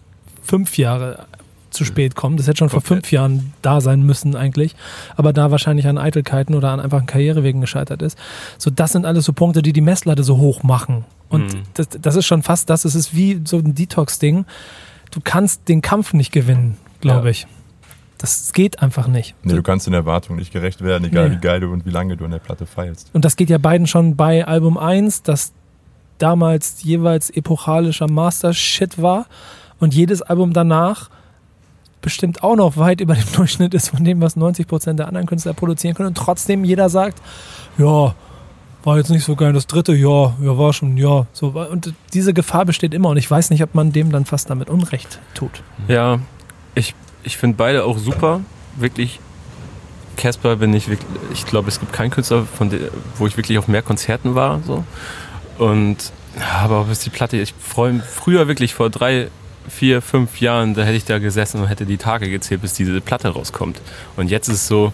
[0.43, 1.25] fünf Jahre
[1.73, 2.39] zu spät kommt.
[2.39, 3.05] Das hätte schon vor Komplett.
[3.05, 4.75] fünf Jahren da sein müssen eigentlich,
[5.15, 8.17] aber da wahrscheinlich an Eitelkeiten oder an einfachen Karrierewegen gescheitert ist.
[8.57, 11.05] So, das sind alles so Punkte, die die Messlatte so hoch machen.
[11.29, 11.61] Und Mhm.
[11.73, 14.45] das, das ist schon fast das, es ist wie so ein Detox-Ding.
[15.11, 17.31] Du kannst den Kampf nicht gewinnen, glaube Ja.
[17.31, 17.47] ich.
[18.19, 19.35] Das geht einfach nicht.
[19.43, 21.35] Nee, du kannst den Erwartungen nicht gerecht werden, egal Nee.
[21.35, 23.09] wie geil du und wie lange du an der Platte feilst.
[23.13, 25.51] Und das geht ja beiden schon bei Album 1, das
[26.19, 29.25] damals jeweils epochalischer Master-Shit war.
[29.79, 31.09] Und jedes Album danach
[32.03, 35.53] bestimmt auch noch weit über dem Durchschnitt ist von dem, was 90% der anderen Künstler
[35.53, 36.09] produzieren können.
[36.09, 37.19] Und trotzdem jeder sagt,
[37.79, 38.13] ja,
[38.83, 39.53] war jetzt nicht so geil.
[39.53, 41.25] Das dritte, ja, ja, war schon, ja.
[41.33, 43.09] So, und diese Gefahr besteht immer.
[43.09, 45.63] Und ich weiß nicht, ob man dem dann fast damit Unrecht tut.
[45.87, 46.19] Ja,
[46.75, 46.93] ich,
[47.23, 48.41] ich finde beide auch super.
[48.75, 49.19] Wirklich,
[50.17, 52.79] Casper bin ich wirklich, ich glaube, es gibt keinen Künstler, von der,
[53.17, 54.59] wo ich wirklich auf mehr Konzerten war.
[54.67, 54.83] So.
[55.57, 56.11] Und,
[56.61, 59.29] aber ob es die Platte, ich freue mich früher wirklich vor drei,
[59.67, 62.99] vier, fünf Jahren, da hätte ich da gesessen und hätte die Tage gezählt, bis diese
[63.01, 63.81] Platte rauskommt.
[64.17, 64.91] Und jetzt ist es so,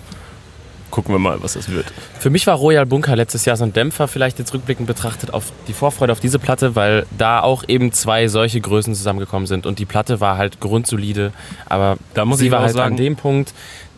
[0.91, 1.85] gucken wir mal, was das wird.
[2.19, 5.51] Für mich war Royal Bunker letztes Jahr so ein Dämpfer, vielleicht jetzt rückblickend betrachtet, auf
[5.67, 9.65] die Vorfreude auf diese Platte, weil da auch eben zwei solche Größen zusammengekommen sind.
[9.65, 11.31] Und die Platte war halt grundsolide,
[11.67, 13.53] aber Da muss sie ich war halt sagen, an dem Punkt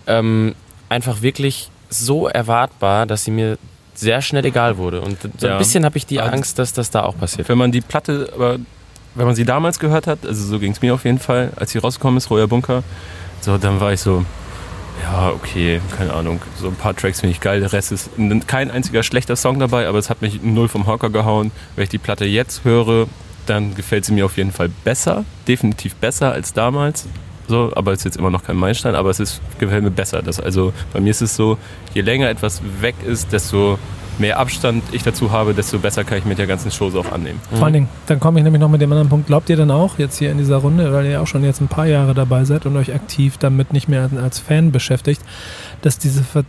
[0.08, 0.54] ähm,
[0.90, 3.58] einfach wirklich so erwartbar, dass sie mir
[3.94, 5.02] sehr schnell egal wurde.
[5.02, 5.54] Und so Ja.
[5.54, 7.48] ein bisschen habe ich die Angst, dass das da auch passiert.
[7.50, 8.58] Wenn man die Platte, aber
[9.16, 11.72] wenn man sie damals gehört hat, also so ging es mir auf jeden Fall, als
[11.72, 12.84] sie rausgekommen ist, Royer Bunker,
[13.42, 14.26] so dann war ich so,
[15.02, 18.10] ja, okay, keine Ahnung, so ein paar Tracks finde ich geil, der Rest ist
[18.48, 21.52] kein einziger schlechter Song dabei, aber es hat mich null vom Hocker gehauen.
[21.76, 23.08] Wenn ich die Platte jetzt höre,
[23.46, 27.08] dann gefällt sie mir auf jeden Fall besser, definitiv besser als damals.
[27.48, 30.22] So, aber es ist jetzt immer noch kein Meilenstein, aber es ist, gefällt mir besser.
[30.22, 31.58] Das, also bei mir ist es so,
[31.94, 33.78] je länger etwas weg ist, desto
[34.20, 37.40] mehr Abstand ich dazu habe, desto besser kann ich mit der ganzen Show auch annehmen.
[37.54, 39.28] Vor allen Dingen, dann komme ich nämlich noch mit dem anderen Punkt.
[39.28, 41.68] Glaubt ihr dann auch jetzt hier in dieser Runde, weil ihr auch schon jetzt ein
[41.68, 45.22] paar Jahre dabei seid und euch aktiv damit nicht mehr als Fan beschäftigt,
[45.82, 46.44] dass diese Ver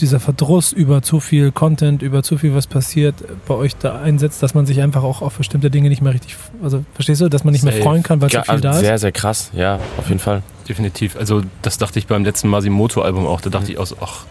[0.00, 4.42] dieser Verdruss über zu viel Content, über zu viel, was passiert, bei euch da einsetzt,
[4.42, 7.44] dass man sich einfach auch auf bestimmte Dinge nicht mehr richtig, also verstehst du, dass
[7.44, 8.80] man nicht mehr freuen kann, weil zu Ja, viel da ist?
[8.80, 10.42] Sehr, sehr krass, ja, auf jeden Fall.
[10.68, 11.16] Definitiv.
[11.16, 13.40] Also das dachte ich beim letzten Masimoto-Album auch.
[13.40, 14.24] Da dachte ich auch so, ach,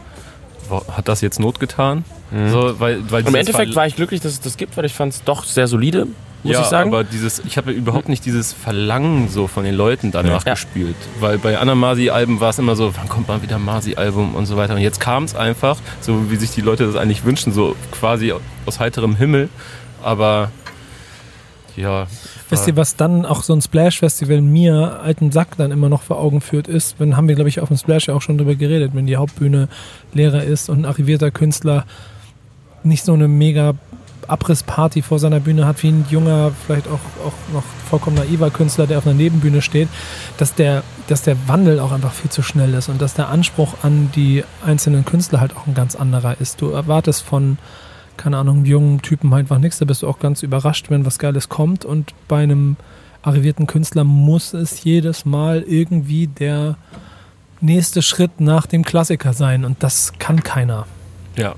[0.69, 2.03] hat das jetzt Not getan?
[2.31, 2.49] Mhm.
[2.49, 5.13] So, weil, weil Im Endeffekt war ich glücklich, dass es das gibt, weil ich fand
[5.13, 6.07] es doch sehr solide,
[6.43, 6.89] muss ja, ich sagen.
[6.93, 10.53] aber dieses, ich habe überhaupt nicht dieses Verlangen so von den Leuten danach Ja.
[10.53, 10.95] gespürt.
[11.19, 14.45] Weil bei anderen Masi-Alben war es immer so, wann kommt mal wieder ein Masi-Album und
[14.45, 14.75] so weiter.
[14.75, 18.33] Und jetzt kam es einfach, so wie sich die Leute das eigentlich wünschen, so quasi
[18.65, 19.49] aus heiterem Himmel.
[20.01, 20.51] Aber
[21.75, 22.07] ja.
[22.49, 26.19] Wisst ihr, was dann auch so ein Splash-Festival mir, alten Sack, dann immer noch vor
[26.19, 28.55] Augen führt, ist, wenn haben wir, glaube ich, auf dem Splash ja auch schon drüber
[28.55, 29.67] geredet, wenn die Hauptbühne
[30.13, 31.85] leerer ist und ein arrivierter Künstler
[32.83, 33.75] nicht so eine mega
[34.27, 38.87] Abrissparty vor seiner Bühne hat, wie ein junger, vielleicht auch, auch noch vollkommen naiver Künstler,
[38.87, 39.89] der auf einer Nebenbühne steht,
[40.37, 43.75] dass der, dass der Wandel auch einfach viel zu schnell ist und dass der Anspruch
[43.81, 46.61] an die einzelnen Künstler halt auch ein ganz anderer ist.
[46.61, 47.57] Du erwartest von
[48.19, 49.79] keine Ahnung, einem jungen Typen einfach nichts.
[49.79, 51.85] Da bist du auch ganz überrascht, wenn was Geiles kommt.
[51.85, 52.75] Und bei einem
[53.23, 56.75] arrivierten Künstler muss es jedes Mal irgendwie der
[57.61, 59.65] nächste Schritt nach dem Klassiker sein.
[59.65, 60.85] Und das kann keiner.
[61.35, 61.55] Ja.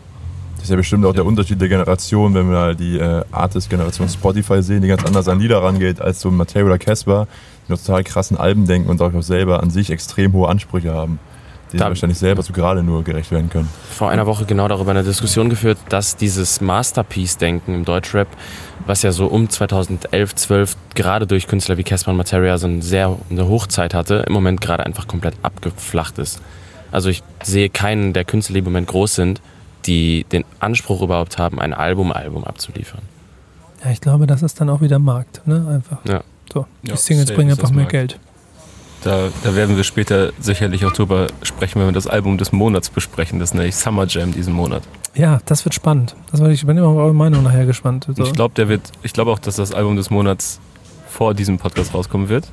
[0.56, 4.62] Das ist ja bestimmt auch der Unterschied der Generation, wenn wir die äh, Artist-Generation Spotify
[4.62, 7.28] sehen, die ganz anders an Lieder rangeht als so Matteo oder Casper,
[7.68, 11.18] die noch total krassen Alben denken und auch selber an sich extrem hohe Ansprüche haben,
[11.72, 13.70] die Da- wahrscheinlich selber so gerade nur gerecht werden können.
[13.90, 18.28] vor einer Woche genau darüber eine Diskussion geführt, dass dieses Masterpiece-Denken im Deutschrap,
[18.86, 22.82] was ja so um 2011, 12 gerade durch Künstler wie Casper und Materia so eine
[22.82, 26.42] sehr eine Hochzeit hatte, im Moment gerade einfach komplett abgeflacht ist.
[26.92, 29.42] Also ich sehe keinen der Künstler, die im Moment groß sind,
[29.86, 33.02] die den Anspruch überhaupt haben, ein Album, Album abzuliefern.
[33.84, 35.42] Ja, ich glaube, das ist dann auch wieder Markt.
[35.48, 35.66] Ne?
[35.68, 36.06] Einfach.
[36.06, 36.22] Ja.
[36.54, 36.66] So.
[36.84, 37.92] Die Ja, Singles bringen einfach mehr Markt.
[37.92, 38.20] Geld.
[39.04, 42.90] Da, da werden wir später sicherlich auch drüber sprechen, wenn wir das Album des Monats
[42.90, 43.40] besprechen.
[43.40, 44.84] Das ist nämlich Summer Jam diesen Monat.
[45.16, 46.16] Ja, das wird spannend.
[46.32, 48.08] Das war, ich bin immer auf eure Meinung nachher gespannt.
[48.16, 48.24] So.
[48.24, 50.60] Ich glaube, der wird, ich glaube auch, dass das Album des Monats
[51.08, 52.48] vor diesem Podcast rauskommen wird.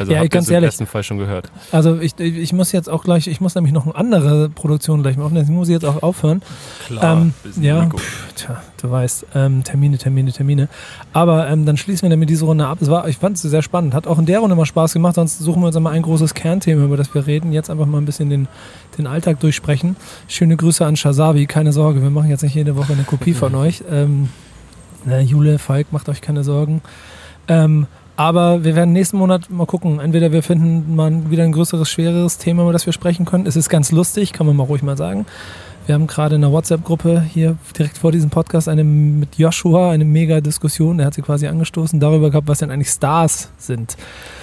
[0.00, 0.68] Also Ja, ganz es im ehrlich.
[0.68, 1.50] besten Fall schon gehört.
[1.72, 5.16] Also ich, ich muss jetzt auch gleich, ich muss nämlich noch eine andere Produktion gleich
[5.16, 6.42] machen, deswegen muss ich jetzt auch aufhören.
[7.02, 10.68] Ähm, ja, pff, tja, du weißt, ähm, Termine, Termine, Termine.
[11.12, 12.78] Aber ähm, dann schließen wir damit diese Runde ab.
[12.80, 15.16] Es war, ich fand es sehr spannend, hat auch in der Runde mal Spaß gemacht.
[15.16, 17.52] Sonst suchen wir uns einmal ein großes Kernthema, über das wir reden.
[17.52, 18.48] Jetzt einfach mal ein bisschen den,
[18.96, 19.96] den Alltag durchsprechen.
[20.28, 23.54] Schöne Grüße an Shazabi, keine Sorge, wir machen jetzt nicht jede Woche eine Kopie von
[23.56, 23.82] euch.
[23.90, 24.30] Ähm,
[25.04, 26.80] na, Jule, Falk, macht euch keine Sorgen.
[27.48, 27.86] Ähm,
[28.20, 29.98] aber wir werden nächsten Monat mal gucken.
[29.98, 33.46] Entweder wir finden mal wieder ein größeres, schwereres Thema, über das wir sprechen können.
[33.46, 35.24] Es ist ganz lustig, kann man mal ruhig mal sagen.
[35.86, 40.04] Wir haben gerade in der WhatsApp-Gruppe hier direkt vor diesem Podcast eine mit Joshua, eine
[40.04, 43.96] mega Diskussion, der hat sie quasi angestoßen, darüber gehabt, was denn eigentlich Stars sind.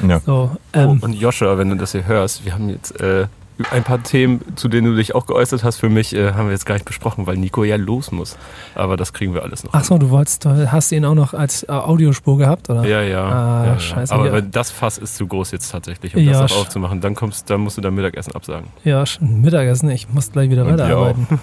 [0.06, 0.22] Ja.
[0.22, 3.28] So, Oh, ähm, und Joshua, wenn du das hier hörst, wir haben jetzt äh,
[3.72, 6.51] ein paar Themen, zu denen du dich auch geäußert hast, für mich äh, haben wir
[6.51, 8.38] jetzt gar nicht besprochen, weil Nico ja los muss.
[8.76, 9.74] Aber das kriegen wir alles noch.
[9.74, 12.86] ach so, du wolltest, du hast ihn auch noch als äh, Audiospur gehabt, oder?
[12.86, 13.24] Ja, ja.
[13.26, 13.80] Ah, ja, ja.
[13.80, 14.34] scheiße, Aber ja.
[14.34, 17.49] wenn das Fass ist zu groß jetzt tatsächlich, um Ja, das noch aufzumachen, dann kommst,
[17.49, 18.68] dann musst du dein Mittagessen absagen.
[18.84, 19.89] Ja, schon Mittagessen.
[19.89, 21.28] Ich muss gleich wieder weiterarbeiten.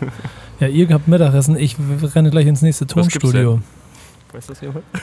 [0.60, 1.56] Ja, ihr habt Mittagessen.
[1.56, 1.74] Ich
[2.14, 3.60] renne gleich ins nächste Tonstudio.
[4.32, 4.84] Weißt du das jemand?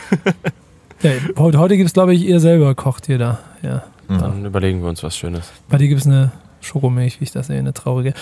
[1.03, 3.39] Ja, heute heute gibt es, glaube ich, ihr selber kocht ihr da.
[3.63, 3.83] Ja.
[4.07, 4.19] Mhm.
[4.19, 5.51] Dann überlegen wir uns was Schönes.
[5.67, 6.31] Bei dir gibt es eine
[6.61, 8.13] Schokomilch, wie ich das sehe, eine traurige.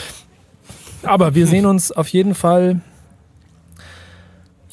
[1.03, 2.81] Aber wir sehen uns auf jeden Fall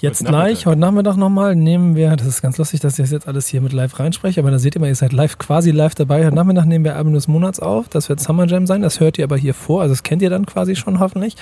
[0.00, 3.10] jetzt Heute gleich, heute Nachmittag nochmal, nehmen wir, das ist ganz lustig, dass ich das
[3.10, 5.70] jetzt alles hier mit live reinspreche, aber da seht ihr mal, ihr seid live, quasi
[5.70, 6.26] live dabei.
[6.26, 9.18] Heute Nachmittag nehmen wir Album des Monats auf, das wird Summer Jam sein, das hört
[9.18, 11.36] ihr aber hier vor, also das kennt ihr dann quasi schon hoffentlich.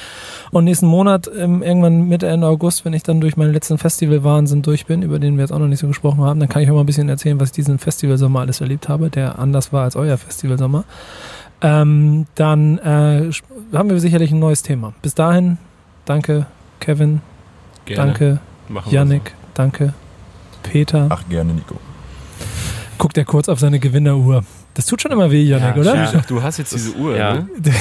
[0.50, 4.62] Und nächsten Monat, ähm, irgendwann Mitte, Ende August, wenn ich dann durch meinen letzten Festivalwahnsinn
[4.62, 6.68] durch bin, über den wir jetzt auch noch nicht so gesprochen haben, dann kann ich
[6.68, 9.84] euch mal ein bisschen erzählen, was ich diesen Festivalsommer alles erlebt habe, der anders war
[9.84, 10.84] als euer Festivalsommer.
[11.64, 13.30] Ähm, dann äh,
[13.72, 14.92] haben wir sicherlich ein neues Thema.
[15.00, 15.56] Bis dahin,
[16.04, 16.44] danke
[16.78, 17.22] Kevin,
[17.86, 18.38] danke
[18.68, 19.94] Machen Yannick, danke
[20.62, 21.06] Peter.
[21.08, 21.76] Ach, gerne, Nico.
[22.98, 24.44] Guckt er kurz auf seine Gewinneruhr.
[24.74, 25.94] Das tut schon immer weh, Yannick, Ja, oder?
[25.96, 26.06] ja.
[26.08, 26.18] so.
[26.18, 27.34] Ach, du hast jetzt diese Uhr, ja.
[27.34, 27.48] ne?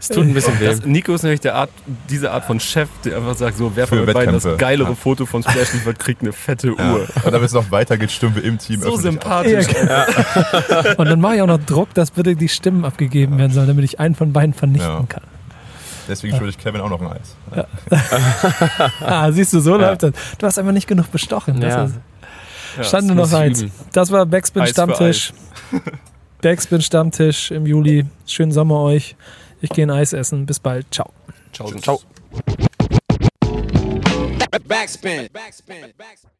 [0.00, 0.74] Es tut ein bisschen weh.
[0.86, 1.70] Nico ist nämlich der Art,
[2.08, 4.94] diese Art von Chef, der einfach sagt, so, wer von euch beiden das geilere Ja.
[4.94, 6.92] Foto von Splash liefert, kriegt eine fette Ja.
[6.94, 7.06] Uhr.
[7.22, 9.44] Und damit es noch weitergeht, stimmen wir im Team So öffentlich ab.
[9.44, 10.96] sympathisch.
[10.96, 13.84] Und dann mache ich auch noch Druck, dass bitte die Stimmen abgegeben werden sollen, damit
[13.84, 15.04] ich einen von beiden vernichten Ja.
[15.06, 15.22] kann.
[16.08, 17.36] Deswegen schulde ich Kevin auch noch ein Eis.
[19.00, 19.88] Ah, siehst du, so Ja.
[19.90, 20.12] läuft das.
[20.38, 21.60] Du hast einfach nicht genug bestochen.
[21.60, 21.88] Das Ja.
[22.78, 23.62] Ja, stand nur noch eins.
[23.62, 23.72] üben.
[23.92, 25.32] Das war Backspin Eis Stammtisch.
[26.42, 28.06] Backspin Stammtisch im Juli.
[28.26, 29.16] Schönen Sommer euch.
[29.60, 30.46] Ich gehe ein Eis essen.
[30.46, 30.86] Bis bald.
[30.92, 31.12] Ciao.
[31.52, 31.70] Ciao.
[31.80, 32.00] Ciao.
[34.66, 35.28] Backspin.
[35.32, 35.92] Backspin.
[35.96, 36.30] Backspin.